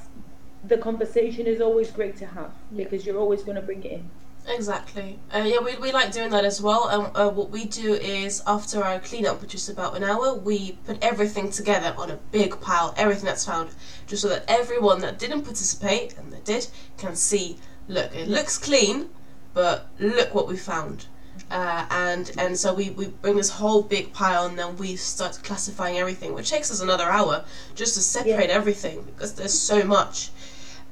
the 0.66 0.78
conversation 0.78 1.46
is 1.46 1.60
always 1.60 1.90
great 1.90 2.16
to 2.18 2.26
have 2.26 2.52
because 2.74 3.04
you're 3.04 3.18
always 3.18 3.42
going 3.42 3.56
to 3.56 3.62
bring 3.62 3.82
it 3.84 3.92
in. 3.92 4.10
Exactly. 4.46 5.18
Uh, 5.34 5.38
yeah, 5.38 5.58
we, 5.58 5.76
we 5.78 5.90
like 5.90 6.12
doing 6.12 6.30
that 6.30 6.44
as 6.44 6.60
well. 6.60 6.88
And 6.88 7.16
uh, 7.16 7.30
what 7.30 7.50
we 7.50 7.64
do 7.64 7.94
is 7.94 8.42
after 8.46 8.84
our 8.84 9.00
cleanup, 9.00 9.40
which 9.40 9.54
is 9.54 9.68
about 9.68 9.96
an 9.96 10.04
hour, 10.04 10.34
we 10.34 10.72
put 10.84 11.02
everything 11.02 11.50
together 11.50 11.94
on 11.96 12.10
a 12.10 12.16
big 12.30 12.60
pile, 12.60 12.94
everything 12.96 13.24
that's 13.24 13.46
found, 13.46 13.70
just 14.06 14.22
so 14.22 14.28
that 14.28 14.44
everyone 14.46 15.00
that 15.00 15.18
didn't 15.18 15.42
participate 15.42 16.16
and 16.18 16.32
that 16.32 16.44
did 16.44 16.66
can 16.98 17.16
see. 17.16 17.58
Look, 17.88 18.14
it 18.14 18.28
looks 18.28 18.58
clean, 18.58 19.08
but 19.54 19.86
look 19.98 20.34
what 20.34 20.46
we 20.46 20.56
found. 20.56 21.06
Uh, 21.50 21.86
and 21.90 22.32
and 22.38 22.56
so 22.56 22.72
we, 22.72 22.90
we 22.90 23.06
bring 23.06 23.36
this 23.36 23.50
whole 23.50 23.82
big 23.82 24.12
pile 24.12 24.46
and 24.46 24.58
then 24.58 24.76
we 24.76 24.96
start 24.96 25.38
classifying 25.42 25.98
everything, 25.98 26.32
which 26.32 26.50
takes 26.50 26.70
us 26.70 26.80
another 26.80 27.04
hour 27.04 27.44
just 27.74 27.94
to 27.94 28.00
separate 28.00 28.48
yeah. 28.48 28.54
everything 28.54 29.02
because 29.02 29.34
there's 29.34 29.58
so 29.58 29.84
much. 29.84 30.30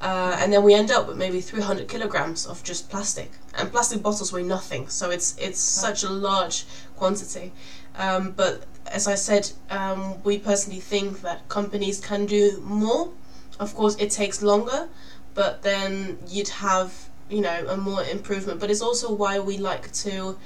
Uh, 0.02 0.36
and 0.40 0.52
then 0.52 0.62
we 0.64 0.74
end 0.74 0.90
up 0.90 1.06
with 1.06 1.16
maybe 1.16 1.40
300 1.40 1.88
kilograms 1.88 2.44
of 2.44 2.62
just 2.64 2.90
plastic, 2.90 3.30
and 3.56 3.70
plastic 3.70 4.02
bottles 4.02 4.32
weigh 4.32 4.42
nothing, 4.42 4.88
so 4.88 5.10
it's 5.10 5.36
it's 5.38 5.60
such 5.60 6.02
a 6.02 6.10
large 6.10 6.64
quantity. 6.96 7.52
Um, 7.96 8.32
but 8.32 8.64
as 8.88 9.06
I 9.06 9.14
said, 9.14 9.52
um, 9.70 10.20
we 10.24 10.38
personally 10.38 10.80
think 10.80 11.20
that 11.22 11.48
companies 11.48 12.00
can 12.00 12.26
do 12.26 12.60
more. 12.64 13.12
Of 13.60 13.76
course, 13.76 13.94
it 13.96 14.10
takes 14.10 14.42
longer, 14.42 14.88
but 15.34 15.62
then 15.62 16.18
you'd 16.26 16.48
have 16.48 17.08
you 17.30 17.40
know 17.40 17.66
a 17.68 17.76
more 17.76 18.02
improvement 18.04 18.60
but 18.60 18.70
it's 18.70 18.82
also 18.82 19.12
why 19.12 19.38
we 19.38 19.56
like 19.56 19.90
to 19.92 20.36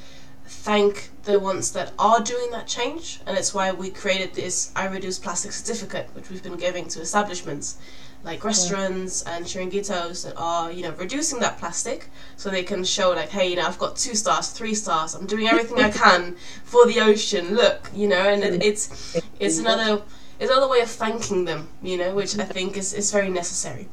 thank 0.44 1.10
the 1.24 1.38
ones 1.38 1.72
that 1.72 1.92
are 1.98 2.20
doing 2.20 2.50
that 2.52 2.66
change 2.66 3.20
and 3.26 3.36
it's 3.36 3.52
why 3.52 3.72
we 3.72 3.90
created 3.90 4.32
this 4.34 4.70
I 4.76 4.86
reduce 4.86 5.18
plastic 5.18 5.50
certificate 5.52 6.08
which 6.12 6.30
we've 6.30 6.42
been 6.42 6.56
giving 6.56 6.86
to 6.88 7.00
establishments 7.00 7.78
like 8.26 8.42
restaurants 8.42 9.22
and 9.22 9.46
chiringuitos 9.46 10.24
that 10.24 10.34
are 10.36 10.70
you 10.72 10.82
know 10.82 10.90
reducing 10.98 11.38
that 11.38 11.56
plastic 11.58 12.10
so 12.36 12.50
they 12.50 12.64
can 12.64 12.84
show 12.84 13.10
like 13.12 13.30
hey 13.30 13.48
you 13.48 13.56
know 13.56 13.66
I've 13.66 13.78
got 13.78 13.96
two 13.96 14.16
stars 14.16 14.50
three 14.50 14.74
stars 14.74 15.14
I'm 15.14 15.26
doing 15.26 15.46
everything 15.46 15.78
I 15.80 15.90
can 16.04 16.36
for 16.64 16.86
the 16.86 17.00
ocean 17.00 17.54
look 17.54 17.88
you 17.94 18.08
know 18.08 18.28
and 18.28 18.42
it, 18.42 18.60
mm. 18.60 18.64
it's 18.64 19.16
it's 19.38 19.58
another 19.58 20.02
it's 20.40 20.50
another 20.50 20.68
way 20.68 20.80
of 20.80 20.90
thanking 20.90 21.44
them 21.44 21.68
you 21.82 21.96
know 21.96 22.14
which 22.14 22.36
I 22.36 22.44
think 22.44 22.76
is, 22.76 22.92
is 22.92 23.12
very 23.12 23.30
necessary 23.30 23.88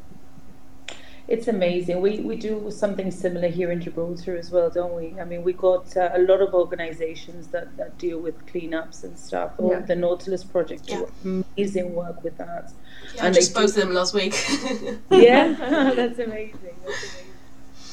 it's 1.28 1.48
amazing. 1.48 2.02
We 2.02 2.20
we 2.20 2.36
do 2.36 2.70
something 2.70 3.10
similar 3.10 3.48
here 3.48 3.72
in 3.72 3.80
Gibraltar 3.80 4.36
as 4.36 4.52
well, 4.52 4.70
don't 4.70 4.94
we? 4.94 5.20
I 5.20 5.24
mean, 5.24 5.44
we 5.44 5.54
got 5.54 5.96
uh, 5.96 6.10
a 6.14 6.20
lot 6.20 6.42
of 6.42 6.54
organisations 6.54 7.48
that, 7.48 7.78
that 7.78 7.98
deal 7.98 8.20
with 8.20 8.46
cleanups 8.46 9.04
and 9.04 9.18
stuff. 9.18 9.54
yeah. 9.62 9.80
the 9.80 9.96
Nautilus 9.96 10.44
project 10.44 10.84
yeah. 10.88 11.06
do 11.24 11.46
amazing 11.56 11.96
work 11.96 12.24
with 12.24 12.38
that. 12.38 12.72
Yeah, 13.16 13.26
and 13.26 13.28
I 13.28 13.32
just 13.32 13.54
posted 13.54 13.84
them 13.84 13.94
last 13.94 14.14
week. 14.14 14.34
yeah, 15.12 15.54
that's 15.96 16.20
amazing. 16.20 16.76
That's 16.86 17.04
amazing. 17.04 17.28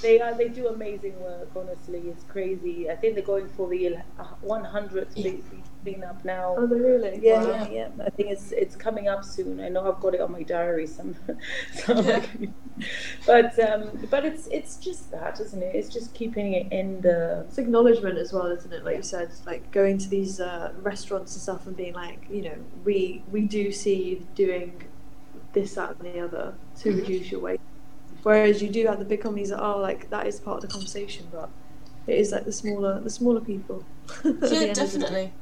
They 0.02 0.20
are. 0.20 0.34
They 0.34 0.48
do 0.48 0.66
amazing 0.68 1.20
work. 1.20 1.50
Honestly, 1.54 2.00
it's 2.08 2.24
crazy. 2.24 2.90
I 2.90 2.96
think 2.96 3.14
they're 3.14 3.22
going 3.22 3.48
for 3.50 3.68
the 3.68 3.98
100th 4.44 5.08
yeah 5.14 5.32
been 5.84 6.04
up 6.04 6.24
now. 6.24 6.54
Oh, 6.56 6.66
really? 6.66 7.20
Yeah, 7.22 7.42
wow. 7.42 7.50
yeah, 7.50 7.68
yeah. 7.68 8.04
I 8.04 8.10
think 8.10 8.30
it's 8.30 8.52
it's 8.52 8.76
coming 8.76 9.08
up 9.08 9.24
soon. 9.24 9.60
I 9.60 9.68
know 9.68 9.90
I've 9.90 10.00
got 10.00 10.14
it 10.14 10.20
on 10.20 10.32
my 10.32 10.42
diary 10.42 10.86
somewhere. 10.86 11.38
so 11.74 12.00
yeah. 12.00 12.24
but 13.26 13.58
um, 13.58 13.90
but 14.10 14.24
it's 14.24 14.46
it's 14.48 14.76
just 14.76 15.10
that, 15.10 15.40
isn't 15.40 15.62
it? 15.62 15.74
It's 15.74 15.88
just 15.88 16.14
keeping 16.14 16.52
it 16.54 16.70
in 16.72 17.00
the. 17.00 17.44
It's 17.48 17.58
acknowledgement 17.58 18.18
as 18.18 18.32
well, 18.32 18.46
isn't 18.46 18.72
it? 18.72 18.84
Like 18.84 18.96
you 18.96 19.02
said, 19.02 19.30
like 19.46 19.70
going 19.70 19.98
to 19.98 20.08
these 20.08 20.40
uh, 20.40 20.72
restaurants 20.82 21.34
and 21.34 21.42
stuff 21.42 21.66
and 21.66 21.76
being 21.76 21.94
like, 21.94 22.26
you 22.30 22.42
know, 22.42 22.56
we 22.84 23.22
we 23.30 23.42
do 23.42 23.72
see 23.72 24.02
you 24.02 24.26
doing 24.34 24.82
this, 25.52 25.74
that, 25.74 25.96
and 25.98 26.14
the 26.14 26.20
other 26.20 26.54
to 26.80 26.88
mm-hmm. 26.88 27.00
reduce 27.00 27.30
your 27.30 27.40
weight. 27.40 27.60
Whereas 28.22 28.62
you 28.62 28.68
do 28.68 28.86
have 28.86 28.98
the 28.98 29.04
big 29.04 29.22
companies 29.22 29.48
that 29.48 29.60
are 29.60 29.78
like 29.78 30.10
that 30.10 30.26
is 30.26 30.40
part 30.40 30.62
of 30.62 30.68
the 30.68 30.72
conversation, 30.72 31.26
but 31.32 31.48
it 32.06 32.18
is 32.18 32.32
like 32.32 32.44
the 32.44 32.52
smaller 32.52 33.00
the 33.00 33.10
smaller 33.10 33.40
people. 33.40 33.84
yeah, 34.24 34.72
definitely 34.72 35.32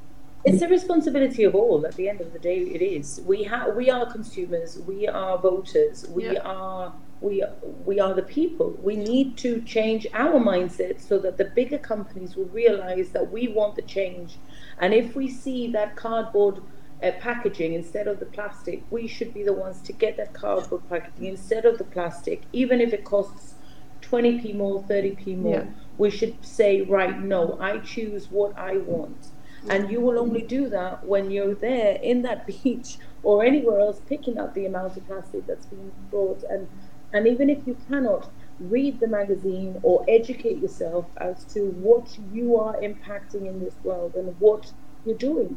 it's 0.45 0.61
the 0.61 0.69
responsibility 0.69 1.45
of 1.45 1.55
all. 1.55 1.85
At 1.87 1.97
the 1.97 2.09
end 2.09 2.21
of 2.21 2.33
the 2.33 2.39
day, 2.39 2.59
it 2.59 2.83
is. 2.83 3.21
We 3.27 3.45
have. 3.45 3.75
We 3.75 3.91
are 3.91 4.11
consumers. 4.11 4.79
We 4.79 5.09
are 5.09 5.39
voters. 5.39 6.07
We 6.09 6.33
yeah. 6.33 6.41
are. 6.41 6.93
We 7.21 7.45
we 7.85 7.99
are 7.99 8.15
the 8.15 8.23
people. 8.23 8.79
We 8.83 8.97
need 8.97 9.37
to 9.39 9.61
change 9.63 10.07
our 10.15 10.39
mindset 10.41 11.01
so 11.01 11.19
that 11.19 11.37
the 11.37 11.47
bigger 11.47 11.79
companies 11.79 12.37
will 12.37 12.47
realize 12.47 13.11
that 13.11 13.31
we 13.33 13.49
want 13.49 13.75
the 13.77 13.83
change. 13.83 14.37
And 14.79 14.95
if 14.95 15.17
we 15.17 15.29
see 15.29 15.67
that 15.73 15.97
cardboard 15.97 16.63
uh, 17.03 17.11
packaging 17.19 17.75
instead 17.75 18.07
of 18.07 18.21
the 18.21 18.27
plastic, 18.27 18.85
we 18.91 19.09
should 19.09 19.35
be 19.35 19.43
the 19.43 19.53
ones 19.53 19.81
to 19.83 19.93
get 19.93 20.17
that 20.19 20.35
cardboard 20.35 20.89
packaging 20.89 21.27
instead 21.27 21.65
of 21.65 21.79
the 21.79 21.85
plastic, 21.85 22.43
even 22.53 22.81
if 22.81 22.93
it 22.93 23.05
costs 23.05 23.55
20p 24.03 24.55
more, 24.55 24.83
30p 24.85 25.37
more. 25.37 25.55
Yeah. 25.57 25.65
We 25.99 26.11
should 26.11 26.45
say, 26.45 26.83
right, 26.83 27.19
no, 27.21 27.59
I 27.61 27.79
choose 27.79 28.31
what 28.31 28.57
I 28.57 28.77
want 28.77 29.31
and 29.69 29.91
you 29.91 30.01
will 30.01 30.19
only 30.19 30.43
do 30.43 30.69
that 30.69 31.05
when 31.05 31.31
you're 31.31 31.55
there 31.55 31.97
in 32.03 32.23
that 32.23 32.47
beach 32.63 32.99
or 33.23 33.45
anywhere 33.45 33.81
else 33.81 34.01
picking 34.09 34.39
up 34.39 34.55
the 34.55 34.67
amount 34.67 34.97
of 34.97 35.07
plastic 35.07 35.47
that's 35.47 35.67
being 35.67 35.93
brought. 36.11 36.43
And, 36.45 36.69
and 37.13 37.27
even 37.27 37.51
if 37.51 37.67
you 37.67 37.77
cannot, 37.89 38.31
read 38.61 38.99
the 39.01 39.07
magazine 39.07 39.79
or 39.83 40.05
educate 40.09 40.59
yourself 40.59 41.07
as 41.19 41.45
to 41.45 41.67
what 41.67 42.19
you 42.33 42.57
are 42.57 42.75
impacting 42.77 43.47
in 43.47 43.61
this 43.61 43.75
world 43.85 44.15
and 44.15 44.39
what 44.41 44.73
you're 45.05 45.17
doing. 45.17 45.57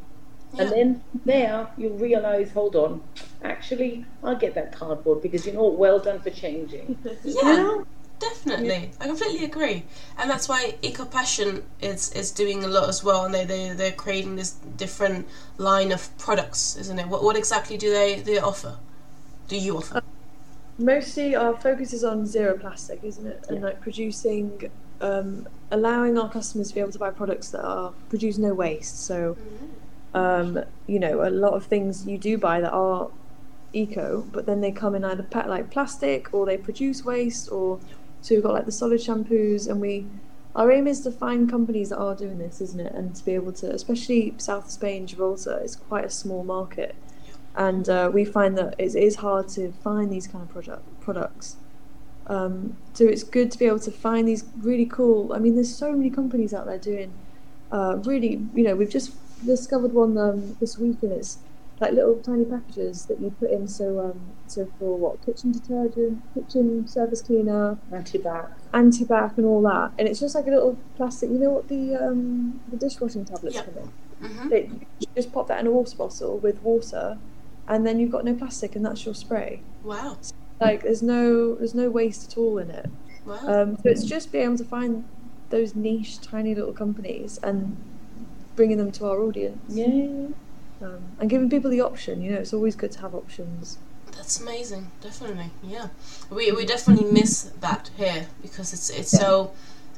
Yeah. 0.54 0.64
And 0.64 0.72
then 0.72 1.04
there 1.26 1.68
you 1.78 1.90
realize, 1.90 2.52
hold 2.52 2.76
on, 2.76 3.02
actually, 3.44 4.06
I'll 4.24 4.36
get 4.36 4.54
that 4.56 4.72
cardboard 4.74 5.22
because 5.22 5.46
you 5.46 5.54
know 5.54 5.68
well 5.68 6.00
done 6.00 6.20
for 6.20 6.30
changing. 6.30 6.98
Yeah. 7.24 7.42
You 7.42 7.58
know? 7.58 7.86
Definitely, 8.22 8.68
yeah. 8.68 9.04
I 9.04 9.08
completely 9.08 9.46
agree, 9.46 9.84
and 10.20 10.30
that's 10.30 10.48
why 10.48 10.76
Eco 10.84 11.06
Passion 11.06 11.64
is 11.82 12.12
is 12.12 12.30
doing 12.30 12.64
a 12.64 12.68
lot 12.68 12.88
as 12.88 13.04
well, 13.04 13.26
and 13.26 13.34
they 13.34 13.46
they 13.46 13.70
they're 13.74 13.92
creating 13.92 14.36
this 14.36 14.52
different 14.52 15.28
line 15.58 15.92
of 15.92 16.16
products, 16.20 16.76
isn't 16.76 17.00
it? 17.00 17.08
What 17.08 17.24
what 17.24 17.36
exactly 17.36 17.78
do 17.78 17.90
they 17.90 18.22
they 18.22 18.38
offer? 18.38 18.78
Do 19.48 19.58
you 19.58 19.78
offer? 19.78 19.98
Uh, 19.98 20.02
mostly, 20.78 21.36
our 21.36 21.58
focus 21.58 21.94
is 21.94 22.04
on 22.04 22.28
zero 22.28 22.56
plastic, 22.58 23.04
isn't 23.04 23.26
it? 23.26 23.44
And 23.50 23.64
like 23.64 23.82
producing 23.82 24.70
um, 25.02 25.48
allowing 25.72 26.18
our 26.18 26.30
customers 26.30 26.70
to 26.70 26.76
be 26.76 26.80
able 26.80 26.92
to 26.92 27.00
buy 27.00 27.10
products 27.10 27.50
that 27.52 27.66
are 27.66 27.92
produce 28.10 28.38
no 28.38 28.54
waste. 28.54 29.04
So, 29.06 29.36
um, 30.14 30.60
you 30.86 31.00
know, 31.00 31.28
a 31.28 31.32
lot 31.32 31.54
of 31.54 31.66
things 31.66 32.06
you 32.06 32.20
do 32.20 32.38
buy 32.38 32.62
that 32.62 32.72
are 32.72 33.10
eco, 33.74 34.28
but 34.32 34.46
then 34.46 34.62
they 34.62 34.72
come 34.72 34.94
in 34.96 35.04
either 35.04 35.26
like 35.48 35.72
plastic 35.72 36.34
or 36.34 36.46
they 36.46 36.58
produce 36.58 37.04
waste. 37.04 37.52
Or 37.52 37.80
so 38.22 38.36
we've 38.36 38.44
got 38.44 38.54
like 38.54 38.66
the 38.66 38.72
solid 38.72 39.00
shampoos, 39.00 39.68
and 39.70 39.82
we 39.82 40.06
our 40.56 40.72
aim 40.72 40.88
is 40.88 41.02
to 41.02 41.12
find 41.12 41.50
companies 41.50 41.90
that 41.90 41.98
are 41.98 42.16
doing 42.16 42.38
this, 42.38 42.60
isn't 42.60 42.80
it? 42.80 42.94
And 42.94 43.16
to 43.16 43.24
be 43.24 43.34
able 43.36 43.54
to, 43.54 43.74
especially 43.74 44.34
South 44.38 44.70
Spain, 44.70 45.08
Gibraltar, 45.08 45.62
is 45.64 45.76
quite 45.76 46.06
a 46.06 46.10
small 46.10 46.44
market, 46.44 46.96
and 47.56 47.88
uh, 47.90 48.12
we 48.14 48.26
find 48.26 48.58
that 48.58 48.76
it 48.78 48.96
is 48.96 49.18
hard 49.18 49.48
to 49.50 49.72
find 49.84 50.12
these 50.12 50.28
kind 50.28 50.44
of 50.44 50.50
product 50.50 51.02
products. 51.02 51.56
Um, 52.28 52.78
so 52.94 53.06
it's 53.06 53.24
good 53.24 53.52
to 53.52 53.58
be 53.58 53.66
able 53.66 53.80
to 53.80 53.92
find 53.92 54.28
these 54.28 54.46
really 54.58 54.86
cool. 54.86 55.34
I 55.34 55.40
mean, 55.40 55.56
there's 55.56 55.76
so 55.76 55.92
many 55.94 56.10
companies 56.10 56.54
out 56.54 56.66
there 56.66 56.78
doing 56.78 57.14
uh, 57.72 57.98
really. 58.04 58.46
You 58.54 58.64
know, 58.64 58.76
we've 58.76 58.90
just 58.90 59.14
discovered 59.46 59.94
one 59.94 60.18
um, 60.18 60.58
this 60.60 60.78
week, 60.78 60.98
and 61.02 61.12
it's 61.12 61.40
like 61.82 61.94
little 61.94 62.16
tiny 62.18 62.46
packages 62.46 63.06
that 63.08 63.20
you 63.20 63.32
put 63.40 63.50
in. 63.50 63.68
So, 63.68 64.00
um, 64.00 64.22
so 64.48 64.72
for 64.78 64.96
what 64.98 65.26
kitchen 65.26 65.52
detergent, 65.52 66.22
kitchen 66.34 66.88
surface 66.88 67.22
cleaner, 67.22 67.78
Antibac. 67.92 68.50
antibac, 68.74 69.38
and 69.38 69.46
all 69.46 69.62
that. 69.64 69.92
And 69.98 70.08
it's 70.08 70.20
just 70.20 70.36
like 70.36 70.46
a 70.48 70.52
little 70.52 70.78
plastic. 70.96 71.30
You 71.32 71.40
know 71.40 71.50
what 71.50 71.68
the 71.68 71.96
um, 71.96 72.62
the 72.70 72.78
dishwashing 72.78 73.26
tablets 73.26 73.56
Yeah. 73.56 73.64
come 73.64 73.78
in? 73.78 74.28
hmm 74.28 74.50
They, 74.50 74.70
you 75.00 75.08
just 75.16 75.34
pop 75.34 75.48
that 75.48 75.60
in 75.60 75.68
a 75.68 75.72
water 75.72 75.96
bottle 75.98 76.38
with 76.38 76.62
water, 76.62 77.18
and 77.68 77.86
then 77.86 78.00
you've 78.00 78.12
got 78.12 78.24
no 78.24 78.36
plastic, 78.36 78.76
and 78.76 78.86
that's 78.86 79.04
your 79.06 79.16
spray. 79.16 79.62
Wow. 79.84 80.18
Like 80.60 80.84
there's 80.84 81.02
no 81.02 81.56
there's 81.56 81.74
no 81.74 81.90
waste 81.90 82.32
at 82.32 82.38
all 82.38 82.60
in 82.60 82.70
it. 82.70 82.90
Wow. 83.26 83.40
Um, 83.48 83.76
so 83.78 83.84
it's 83.86 84.04
just 84.04 84.32
being 84.32 84.46
able 84.46 84.58
to 84.58 84.64
find 84.66 85.04
those 85.50 85.76
niche, 85.76 86.22
tiny 86.22 86.54
little 86.54 86.74
companies 86.74 87.40
and 87.42 87.76
bringing 88.56 88.78
them 88.78 88.92
to 88.92 89.06
our 89.08 89.20
audience 89.22 89.58
Yeah. 89.76 90.28
Um, 90.82 91.00
and 91.20 91.30
giving 91.30 91.50
people 91.50 91.70
the 91.72 91.82
option. 91.82 92.22
You 92.22 92.34
know, 92.34 92.40
it's 92.40 92.54
always 92.54 92.76
good 92.76 92.92
to 92.94 93.00
have 93.02 93.14
options. 93.16 93.78
That's 94.16 94.40
amazing. 94.42 94.92
Definitely, 95.02 95.50
yeah. 95.64 95.88
We 96.30 96.52
we 96.52 96.66
definitely 96.66 97.12
miss 97.12 97.52
that 97.62 97.90
here 97.98 98.28
because 98.42 98.74
it's 98.74 98.90
it's 98.90 99.12
so 99.12 99.52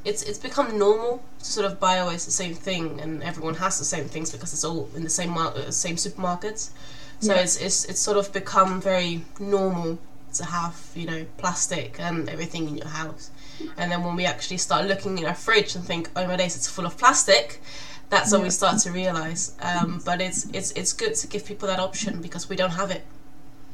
it's 0.05 0.21
it's 0.23 0.37
become 0.39 0.77
normal 0.77 1.23
to 1.39 1.45
sort 1.45 1.65
of 1.65 1.79
buy 1.79 1.99
always 1.99 2.25
the 2.25 2.31
same 2.31 2.53
thing, 2.53 2.99
and 3.01 3.23
everyone 3.23 3.55
has 3.55 3.79
the 3.79 3.85
same 3.85 4.05
things 4.05 4.31
because 4.31 4.53
it's 4.53 4.63
all 4.63 4.89
in 4.95 5.03
the 5.03 5.09
same 5.09 5.31
mar- 5.31 5.53
uh, 5.55 5.71
same 5.71 5.95
supermarkets. 5.95 6.69
So 7.19 7.33
Yeah. 7.33 7.41
it's 7.41 7.57
it's 7.57 7.85
it's 7.85 7.99
sort 7.99 8.17
of 8.17 8.31
become 8.33 8.81
very 8.81 9.23
normal 9.39 9.97
to 10.33 10.45
have 10.45 10.75
you 10.95 11.05
know 11.05 11.25
plastic 11.37 11.99
and 11.99 12.27
everything 12.29 12.67
in 12.67 12.77
your 12.77 12.87
house. 12.87 13.29
And 13.77 13.91
then 13.91 14.03
when 14.03 14.15
we 14.15 14.25
actually 14.25 14.57
start 14.57 14.87
looking 14.87 15.17
in 15.19 15.25
our 15.25 15.35
fridge 15.35 15.75
and 15.75 15.85
think, 15.85 16.09
oh 16.15 16.25
my 16.27 16.35
days, 16.35 16.55
it's 16.55 16.67
full 16.67 16.85
of 16.85 16.97
plastic. 16.97 17.61
That's 18.13 18.32
when 18.32 18.43
we 18.43 18.50
start 18.51 18.79
to 18.82 18.91
realize. 18.91 19.55
Um, 19.62 20.01
but 20.05 20.22
it's 20.22 20.46
it's 20.53 20.72
it's 20.74 20.93
good 20.93 21.15
to 21.15 21.27
give 21.27 21.46
people 21.46 21.67
that 21.67 21.79
option 21.79 22.22
because 22.22 22.48
we 22.50 22.55
don't 22.55 22.72
have 22.72 22.91
it. 22.91 23.03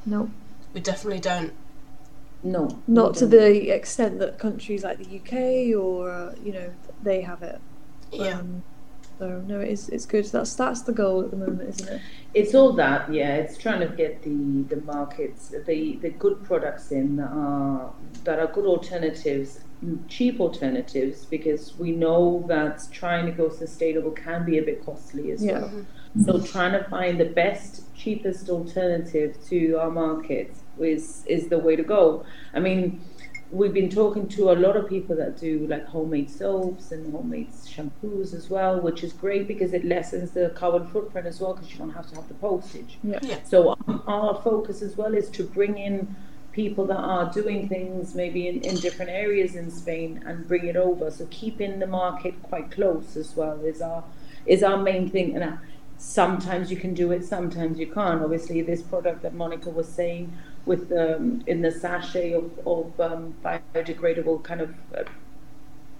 No, 0.05 0.31
We 0.73 0.81
definitely 0.81 1.19
don't. 1.19 1.53
No. 2.41 2.81
not 2.87 3.15
to 3.15 3.27
the 3.27 3.69
extent 3.69 4.19
that 4.19 4.39
countries 4.39 4.81
like 4.83 4.97
the 4.97 5.19
UK 5.19 5.77
or 5.77 6.09
uh, 6.09 6.35
you 6.41 6.53
know 6.53 6.73
they 7.03 7.21
have 7.21 7.43
it. 7.43 7.59
Yeah. 8.11 8.39
Um, 8.39 8.63
so 9.19 9.41
no, 9.41 9.59
it 9.59 9.69
is 9.69 9.89
it's 9.89 10.05
good. 10.05 10.25
That's 10.25 10.55
that's 10.55 10.83
the 10.83 10.93
goal 10.93 11.21
at 11.21 11.31
the 11.31 11.37
moment, 11.37 11.69
isn't 11.69 11.89
it? 11.89 12.01
It's 12.33 12.55
all 12.55 12.71
that, 12.73 13.11
yeah. 13.13 13.35
It's 13.35 13.57
trying 13.57 13.81
to 13.81 13.87
get 13.93 14.23
the 14.23 14.63
the 14.73 14.81
markets, 14.83 15.49
the 15.49 15.97
the 15.97 16.09
good 16.11 16.41
products 16.43 16.91
in 16.91 17.17
that 17.17 17.29
are 17.31 17.91
that 18.23 18.39
are 18.39 18.47
good 18.47 18.65
alternatives, 18.65 19.59
cheap 20.07 20.39
alternatives, 20.39 21.25
because 21.25 21.77
we 21.77 21.91
know 21.91 22.43
that 22.47 22.81
trying 22.91 23.25
to 23.25 23.31
go 23.31 23.49
sustainable 23.49 24.11
can 24.11 24.45
be 24.45 24.57
a 24.57 24.61
bit 24.61 24.85
costly 24.85 25.31
as 25.31 25.43
Yeah. 25.43 25.61
well. 25.61 25.71
So 26.25 26.39
trying 26.39 26.73
to 26.73 26.83
find 26.89 27.19
the 27.19 27.25
best, 27.25 27.83
cheapest 27.95 28.49
alternative 28.49 29.37
to 29.49 29.75
our 29.75 29.91
market 29.91 30.51
is 30.79 31.23
is 31.27 31.47
the 31.49 31.59
way 31.59 31.75
to 31.75 31.83
go. 31.83 32.23
I 32.53 32.59
mean, 32.59 33.01
we've 33.51 33.73
been 33.73 33.89
talking 33.89 34.27
to 34.27 34.51
a 34.51 34.55
lot 34.65 34.75
of 34.75 34.87
people 34.87 35.15
that 35.15 35.37
do 35.39 35.65
like 35.67 35.85
homemade 35.85 36.29
soaps 36.29 36.91
and 36.91 37.11
homemade 37.13 37.49
shampoos 37.73 38.33
as 38.33 38.49
well, 38.49 38.79
which 38.81 39.03
is 39.03 39.11
great 39.13 39.47
because 39.47 39.73
it 39.73 39.83
lessens 39.85 40.31
the 40.31 40.49
carbon 40.55 40.85
footprint 40.87 41.25
as 41.27 41.39
well 41.41 41.53
because 41.53 41.71
you 41.71 41.77
don't 41.77 41.91
have 41.91 42.07
to 42.09 42.15
have 42.15 42.27
the 42.27 42.33
postage. 42.35 42.97
Yeah. 43.03 43.19
Yeah. 43.21 43.37
So 43.43 43.75
our 44.07 44.35
focus 44.41 44.81
as 44.81 44.97
well 44.97 45.13
is 45.13 45.29
to 45.31 45.43
bring 45.43 45.77
in 45.77 46.15
people 46.51 46.85
that 46.87 46.97
are 46.97 47.31
doing 47.31 47.69
things 47.69 48.15
maybe 48.15 48.47
in, 48.47 48.61
in 48.61 48.75
different 48.75 49.11
areas 49.11 49.55
in 49.55 49.69
Spain 49.71 50.21
and 50.25 50.47
bring 50.47 50.65
it 50.65 50.75
over. 50.75 51.11
So 51.11 51.27
keeping 51.29 51.79
the 51.79 51.87
market 51.87 52.41
quite 52.43 52.71
close 52.71 53.15
as 53.15 53.35
well 53.35 53.59
is 53.61 53.81
our 53.81 54.03
is 54.45 54.63
our 54.63 54.77
main 54.77 55.09
thing. 55.09 55.35
And 55.35 55.43
uh, 55.43 55.57
sometimes 55.97 56.71
you 56.71 56.77
can 56.77 56.93
do 56.93 57.11
it, 57.11 57.25
sometimes 57.25 57.77
you 57.77 57.87
can't. 57.87 58.23
Obviously, 58.23 58.61
this 58.61 58.81
product 58.81 59.21
that 59.21 59.33
Monica 59.33 59.69
was 59.69 59.87
saying 59.87 60.33
with 60.65 60.91
um, 60.91 61.43
in 61.47 61.61
the 61.61 61.71
sachet 61.71 62.33
of, 62.33 62.51
of 62.65 62.99
um, 62.99 63.33
biodegradable 63.43 64.43
kind 64.43 64.61
of 64.61 64.73
uh, 64.97 65.03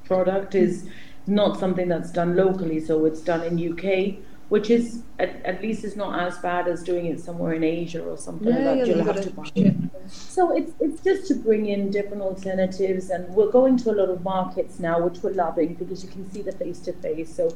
product 0.06 0.56
is 0.56 0.88
not 1.28 1.60
something 1.60 1.88
that's 1.88 2.12
done 2.12 2.36
locally, 2.36 2.80
so 2.80 3.06
it's 3.06 3.22
done 3.22 3.44
in 3.44 3.74
UK, 3.74 4.18
which 4.50 4.70
is 4.70 5.04
at, 5.20 5.44
at 5.46 5.62
least 5.62 5.84
is 5.84 5.96
not 5.96 6.20
as 6.20 6.38
bad 6.40 6.68
as 6.68 6.84
doing 6.84 7.06
it 7.06 7.20
somewhere 7.20 7.54
in 7.54 7.64
Asia 7.64 8.04
or 8.04 8.18
something 8.18 8.50
like 8.50 8.64
that. 8.64 8.78
yeah, 8.78 8.84
You'll 8.84 9.06
you've 9.06 9.22
to 9.22 9.32
buy. 9.32 9.44
ship. 9.56 9.76
So 10.08 10.56
it's 10.56 10.74
it's 10.80 11.04
just 11.04 11.28
to 11.28 11.36
bring 11.36 11.68
in 11.68 11.92
different 11.92 12.24
alternatives, 12.24 13.10
and 13.12 13.30
we're 13.36 13.52
going 13.52 13.78
to 13.78 13.92
a 13.92 13.96
lot 14.02 14.10
of 14.10 14.24
markets 14.24 14.80
now, 14.80 15.00
which 15.02 15.22
we're 15.22 15.34
loving 15.34 15.76
because 15.76 16.04
you 16.04 16.10
can 16.10 16.30
see 16.32 16.42
the 16.42 16.52
face 16.52 16.80
to 16.82 16.94
face. 16.94 17.36
So. 17.36 17.56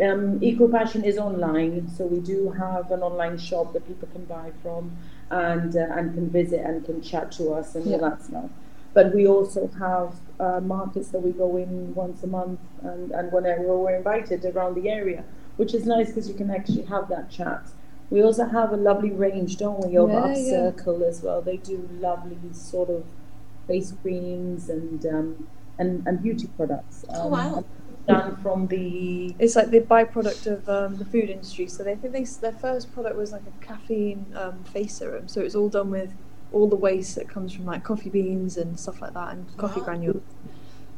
Um, 0.00 0.42
Eco 0.42 0.66
Passion 0.68 1.04
is 1.04 1.18
online, 1.18 1.90
so 1.94 2.06
we 2.06 2.20
do 2.20 2.50
have 2.52 2.90
an 2.90 3.02
online 3.02 3.36
shop 3.36 3.74
that 3.74 3.86
people 3.86 4.08
can 4.12 4.24
buy 4.24 4.52
from, 4.62 4.96
and 5.30 5.76
uh, 5.76 5.80
and 5.90 6.14
can 6.14 6.30
visit 6.30 6.60
and 6.64 6.82
can 6.86 7.02
chat 7.02 7.32
to 7.32 7.52
us 7.52 7.74
and 7.74 7.92
all 7.92 7.98
that 8.08 8.22
stuff. 8.22 8.48
But 8.94 9.14
we 9.14 9.26
also 9.26 9.68
have 9.78 10.14
uh, 10.38 10.60
markets 10.60 11.08
that 11.08 11.20
we 11.20 11.32
go 11.32 11.56
in 11.56 11.94
once 11.94 12.22
a 12.22 12.28
month, 12.28 12.60
and, 12.82 13.10
and 13.10 13.30
whenever 13.30 13.76
we're 13.76 13.94
invited 13.96 14.44
around 14.44 14.74
the 14.74 14.88
area, 14.88 15.24
which 15.60 15.74
is 15.74 15.84
nice 15.84 16.08
because 16.08 16.26
you 16.26 16.34
can 16.34 16.50
actually 16.50 16.84
have 16.84 17.06
that 17.10 17.30
chat. 17.30 17.62
We 18.08 18.22
also 18.22 18.46
have 18.46 18.72
a 18.72 18.76
lovely 18.78 19.10
range, 19.10 19.58
don't 19.58 19.78
we, 19.86 19.96
of 19.98 20.08
Yeah, 20.10 20.24
Up 20.24 20.30
yeah. 20.36 20.50
Circle 20.50 21.04
as 21.04 21.22
well. 21.22 21.42
They 21.42 21.58
do 21.58 21.86
lovely 22.00 22.38
sort 22.52 22.88
of 22.88 23.04
face 23.68 23.92
creams 24.02 24.70
and 24.70 25.04
um, 25.06 25.48
and, 25.78 26.06
and 26.06 26.22
beauty 26.22 26.48
products. 26.56 27.04
Oh, 27.10 27.26
Um, 27.26 27.32
wow. 27.32 27.64
Done 28.08 28.36
from 28.42 28.66
the 28.68 29.34
It's 29.38 29.54
like 29.54 29.70
the 29.70 29.80
byproduct 29.80 30.46
of 30.54 30.66
um, 30.68 30.96
the 30.96 31.04
food 31.04 31.28
industry. 31.28 31.66
So 31.68 31.84
they 31.84 31.94
think 31.94 32.14
they, 32.14 32.24
their 32.24 32.58
first 32.66 32.90
product 32.94 33.16
was 33.16 33.30
like 33.30 33.46
a 33.46 33.64
caffeine 33.64 34.24
um, 34.34 34.64
face 34.64 34.94
serum. 34.98 35.28
So 35.28 35.42
it's 35.42 35.54
all 35.54 35.68
done 35.68 35.90
with 35.90 36.12
all 36.52 36.68
the 36.68 36.76
waste 36.88 37.14
that 37.16 37.28
comes 37.28 37.52
from 37.52 37.66
like 37.66 37.84
coffee 37.84 38.10
beans 38.10 38.56
and 38.56 38.80
stuff 38.80 39.00
like 39.02 39.12
that, 39.14 39.28
and 39.34 39.46
coffee 39.58 39.80
Wow. 39.80 39.86
granules. 39.86 40.22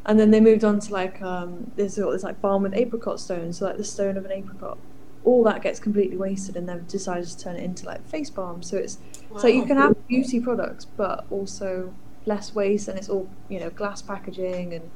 And 0.04 0.18
then 0.18 0.30
they 0.30 0.40
moved 0.40 0.64
on 0.64 0.80
to 0.80 0.92
like 0.92 1.22
um, 1.22 1.70
there's 1.76 1.94
there's 1.96 2.24
like 2.24 2.40
balm 2.40 2.62
with 2.62 2.74
apricot 2.74 3.20
stones, 3.20 3.58
so 3.58 3.66
like 3.66 3.76
the 3.76 3.84
stone 3.84 4.16
of 4.16 4.24
an 4.24 4.32
apricot. 4.32 4.78
All 5.24 5.44
that 5.44 5.62
gets 5.62 5.78
completely 5.78 6.16
wasted, 6.16 6.56
and 6.56 6.68
they've 6.68 6.86
decided 6.88 7.28
to 7.28 7.38
turn 7.38 7.54
it 7.56 7.62
into 7.62 7.86
like 7.86 8.04
face 8.08 8.28
balm. 8.28 8.62
So 8.62 8.76
it's 8.76 8.98
so 9.38 9.46
you 9.46 9.64
can 9.64 9.76
have 9.76 9.94
beauty 10.08 10.40
products, 10.40 10.84
but 10.84 11.24
also 11.30 11.94
less 12.26 12.54
waste, 12.54 12.88
and 12.88 12.98
it's 12.98 13.08
all 13.08 13.28
you 13.48 13.60
know 13.60 13.70
glass 13.70 14.02
packaging, 14.02 14.74
and 14.74 14.90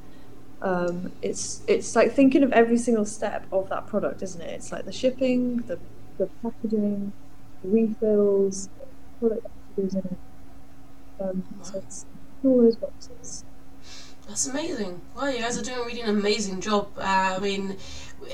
um, 0.63 1.13
it's 1.23 1.63
it's 1.69 1.95
like 1.95 2.13
thinking 2.13 2.43
of 2.43 2.53
every 2.53 2.79
single 2.79 3.05
step 3.05 3.47
of 3.53 3.69
that 3.69 3.87
product, 3.87 4.23
isn't 4.23 4.41
it? 4.41 4.51
It's 4.51 4.73
like 4.73 4.85
the 4.85 4.93
shipping, 4.93 5.59
the 5.59 5.79
the 6.19 6.29
packaging, 6.43 7.13
the 7.63 7.69
refills, 7.69 8.69
product 9.21 9.43
that 9.45 9.83
goes 9.83 9.95
in 9.95 10.01
it. 10.01 10.19
Um, 11.21 11.45
so 11.63 11.79
it's 11.79 12.07
all 12.45 12.63
those 12.63 12.77
boxes. 12.77 13.45
That's 14.29 14.47
amazing. 14.47 15.01
Well, 15.15 15.31
you 15.31 15.41
guys 15.41 15.57
are 15.59 15.63
doing 15.63 15.79
really 15.87 16.01
an 16.01 16.09
amazing 16.09 16.61
job. 16.61 16.89
Uh, 16.99 17.35
I 17.37 17.39
mean, 17.39 17.77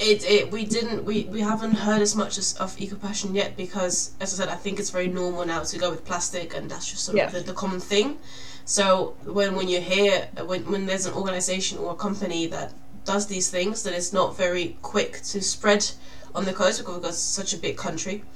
it, 0.01 0.25
it 0.25 0.51
we 0.51 0.65
didn't 0.65 1.05
we, 1.05 1.25
we 1.25 1.41
haven't 1.41 1.75
heard 1.75 2.01
as 2.01 2.15
much 2.15 2.39
as, 2.39 2.55
of 2.55 2.81
eco 2.81 2.97
passion 2.97 3.35
yet 3.35 3.57
because, 3.57 4.13
as 4.21 4.33
I 4.33 4.45
said, 4.45 4.49
I 4.53 4.57
think 4.57 4.79
it's 4.79 4.91
very 4.91 5.09
normal 5.09 5.45
now 5.45 5.61
to 5.63 5.79
go 5.79 5.91
with 5.91 6.05
plastic, 6.05 6.55
and 6.55 6.71
that's 6.71 6.91
just 6.91 7.05
sort 7.05 7.19
Yeah. 7.19 7.27
of 7.27 7.33
the, 7.33 7.41
the 7.41 7.53
common 7.53 7.79
thing. 7.81 8.19
So 8.65 9.15
when 9.25 9.55
when 9.55 9.69
you 9.69 9.81
hear 9.81 10.29
when 10.47 10.71
when 10.71 10.87
there's 10.87 11.07
an 11.07 11.13
organization 11.15 11.79
or 11.79 11.93
a 11.93 11.95
company 11.97 12.47
that 12.47 12.73
does 13.05 13.27
these 13.27 13.51
things, 13.51 13.83
then 13.83 13.93
it's 13.93 14.13
not 14.13 14.37
very 14.37 14.77
quick 14.81 15.21
to 15.25 15.43
spread 15.43 15.91
on 16.35 16.45
the 16.47 16.53
coast 16.55 16.79
because 16.79 17.05
it's 17.05 17.19
such 17.19 17.53
a 17.53 17.59
big 17.59 17.77
country. 17.77 18.25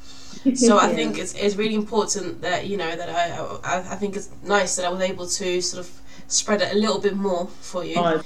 So 0.54 0.76
I 0.76 0.88
Yeah. 0.90 0.94
think 0.94 1.18
it's, 1.18 1.32
it's 1.34 1.56
really 1.56 1.74
important 1.74 2.42
that 2.42 2.66
you 2.66 2.76
know 2.76 2.94
that 2.94 3.08
I, 3.08 3.24
I 3.64 3.78
I 3.94 3.96
think 3.96 4.16
it's 4.16 4.28
nice 4.42 4.76
that 4.76 4.84
I 4.84 4.90
was 4.90 5.00
able 5.00 5.26
to 5.26 5.60
sort 5.62 5.80
of 5.84 5.90
spread 6.28 6.62
it 6.62 6.72
a 6.72 6.76
little 6.78 7.00
bit 7.00 7.16
more 7.16 7.46
for 7.60 7.84
you. 7.84 7.94
Oh, 7.96 8.20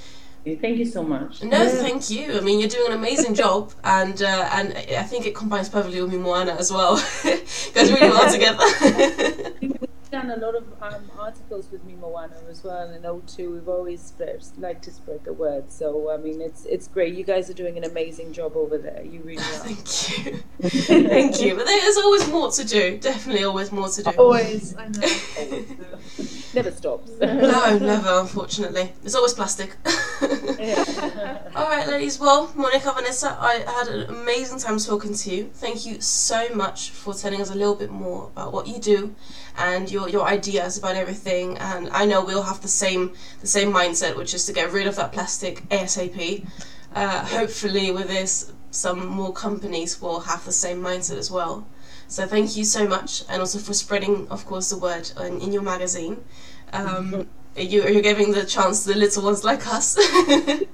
thank 0.45 0.77
you 0.77 0.85
so 0.85 1.03
much. 1.03 1.43
No, 1.43 1.61
Yeah. 1.61 1.69
thank 1.69 2.09
you. 2.09 2.37
I 2.37 2.41
mean, 2.41 2.59
you're 2.59 2.69
doing 2.69 2.87
an 2.91 2.97
amazing 2.97 3.35
job, 3.35 3.71
and 3.83 4.21
uh, 4.21 4.49
and 4.53 4.73
I 4.97 5.03
think 5.03 5.25
it 5.25 5.35
combines 5.35 5.69
perfectly 5.69 6.01
with 6.01 6.13
Moana 6.13 6.53
as 6.53 6.71
well. 6.71 6.95
Goes 7.23 7.91
really 7.91 8.09
well 8.09 8.31
together. 8.37 9.77
done 10.11 10.29
a 10.29 10.37
lot 10.37 10.55
of 10.55 10.65
um, 10.81 11.09
articles 11.17 11.71
with 11.71 11.83
me, 11.85 11.95
Moana, 11.95 12.35
as 12.49 12.63
well, 12.63 12.89
and 12.89 13.03
O2. 13.03 13.53
We've 13.53 13.69
always 13.69 14.01
spread, 14.01 14.43
like 14.57 14.81
to 14.83 14.91
spread 14.91 15.23
the 15.23 15.33
word. 15.33 15.71
So 15.71 16.11
I 16.11 16.17
mean, 16.17 16.41
it's 16.41 16.65
it's 16.65 16.87
great. 16.87 17.15
You 17.15 17.23
guys 17.23 17.49
are 17.49 17.53
doing 17.53 17.77
an 17.77 17.85
amazing 17.85 18.33
job 18.33 18.55
over 18.55 18.77
there. 18.77 19.03
You 19.03 19.21
really 19.21 19.41
are. 19.41 19.65
Thank 19.65 20.25
you. 20.25 20.43
Thank 21.07 21.41
you. 21.41 21.55
But 21.55 21.65
there's 21.65 21.97
always 21.97 22.27
more 22.29 22.51
to 22.51 22.65
do. 22.65 22.97
Definitely 22.97 23.45
always 23.45 23.71
more 23.71 23.87
to 23.87 24.03
do. 24.03 24.11
Always, 24.11 24.75
I 24.77 24.87
know. 24.89 25.01
Never 26.53 26.71
stops. 26.71 27.11
No, 27.21 27.77
never, 27.77 28.19
unfortunately. 28.19 28.91
It's 29.05 29.15
always 29.15 29.33
plastic. 29.33 29.77
All 31.55 31.69
right, 31.69 31.87
ladies. 31.87 32.19
Well, 32.19 32.51
Monica, 32.55 32.91
Vanessa, 32.91 33.37
I 33.39 33.63
had 33.65 33.87
an 33.87 34.09
amazing 34.09 34.59
time 34.59 34.77
talking 34.77 35.13
to 35.13 35.33
you. 35.33 35.49
Thank 35.53 35.85
you 35.85 36.01
so 36.01 36.53
much 36.53 36.89
for 36.89 37.13
telling 37.13 37.41
us 37.41 37.51
a 37.51 37.55
little 37.55 37.75
bit 37.75 37.89
more 37.89 38.25
about 38.35 38.51
what 38.51 38.67
you 38.67 38.79
do 38.79 39.15
and 39.57 39.89
your, 39.89 40.00
your 40.07 40.25
ideas 40.25 40.77
about 40.77 40.95
everything. 40.95 41.57
And 41.57 41.89
I 41.89 42.05
know 42.05 42.23
we'll 42.23 42.43
have 42.43 42.61
the 42.61 42.67
same 42.67 43.13
the 43.39 43.47
same 43.47 43.71
mindset, 43.71 44.15
which 44.15 44.33
is 44.33 44.45
to 44.45 44.53
get 44.53 44.71
rid 44.71 44.87
of 44.87 44.95
that 44.95 45.11
plastic 45.11 45.67
ASAP. 45.69 46.45
Uh, 46.93 47.25
hopefully, 47.25 47.91
with 47.91 48.07
this, 48.07 48.51
some 48.71 49.05
more 49.05 49.33
companies 49.33 50.01
will 50.01 50.21
have 50.21 50.45
the 50.45 50.51
same 50.51 50.81
mindset 50.81 51.17
as 51.17 51.31
well. 51.31 51.67
So 52.07 52.27
thank 52.27 52.57
you 52.57 52.65
so 52.65 52.87
much, 52.87 53.23
and 53.29 53.39
also 53.39 53.59
for 53.59 53.73
spreading, 53.73 54.27
of 54.29 54.45
course, 54.45 54.69
the 54.69 54.77
word 54.77 55.11
in, 55.21 55.39
in 55.39 55.53
your 55.53 55.61
magazine. 55.61 56.23
Um, 56.73 57.29
you, 57.55 57.83
you're 57.87 58.01
giving 58.01 58.31
the 58.31 58.45
chance 58.45 58.83
to 58.83 58.93
the 58.93 58.99
little 58.99 59.23
ones 59.23 59.43
like 59.43 59.65
us. 59.67 59.97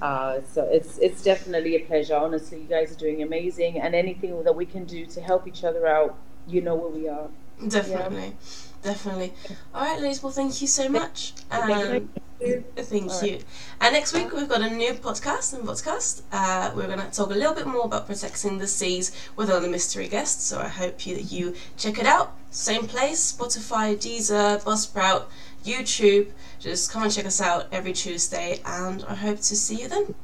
Uh, 0.00 0.40
so 0.52 0.64
it's 0.64 0.98
it's 0.98 1.22
definitely 1.22 1.76
a 1.76 1.80
pleasure. 1.80 2.16
Honestly, 2.16 2.58
you 2.58 2.66
guys 2.66 2.90
are 2.92 2.98
doing 2.98 3.22
amazing, 3.22 3.78
and 3.78 3.94
anything 3.94 4.42
that 4.42 4.54
we 4.54 4.64
can 4.64 4.84
do 4.84 5.04
to 5.06 5.20
help 5.20 5.46
each 5.46 5.64
other 5.64 5.86
out, 5.86 6.16
you 6.46 6.60
know 6.60 6.74
where 6.74 6.90
we 6.90 7.08
are. 7.08 7.28
Definitely, 7.68 8.36
definitely. 8.82 9.32
All 9.74 9.82
right, 9.82 10.00
ladies. 10.00 10.22
Well, 10.22 10.32
thank 10.32 10.60
you 10.60 10.66
so 10.66 10.88
much. 10.88 11.32
Um, 11.50 12.08
Thank 12.40 13.10
All 13.10 13.22
you. 13.22 13.40
And 13.80 13.92
next 13.92 14.14
week 14.14 14.32
we've 14.32 14.48
got 14.48 14.62
a 14.62 14.70
new 14.70 14.94
podcast 14.94 15.52
and 15.52 15.62
podcast. 15.68 16.22
Uh, 16.32 16.72
we're 16.74 16.86
going 16.86 16.98
to 16.98 17.10
talk 17.10 17.30
a 17.30 17.34
little 17.34 17.54
bit 17.54 17.66
more 17.66 17.84
about 17.84 18.06
protecting 18.06 18.58
the 18.58 18.66
seas 18.66 19.14
with 19.36 19.50
other 19.50 19.68
mystery 19.68 20.08
guests. 20.08 20.44
So 20.44 20.58
I 20.58 20.68
hope 20.68 21.06
you 21.06 21.16
that 21.16 21.30
you 21.30 21.54
check 21.76 21.98
it 21.98 22.06
out. 22.06 22.34
Same 22.50 22.86
place: 22.86 23.32
Spotify, 23.32 23.94
Deezer, 23.94 24.62
Buzzsprout, 24.62 25.24
YouTube. 25.64 26.28
Just 26.58 26.90
come 26.90 27.02
and 27.02 27.12
check 27.12 27.26
us 27.26 27.40
out 27.40 27.66
every 27.72 27.92
Tuesday, 27.92 28.60
and 28.64 29.04
I 29.04 29.14
hope 29.14 29.38
to 29.38 29.56
see 29.56 29.82
you 29.82 29.88
then. 29.88 30.14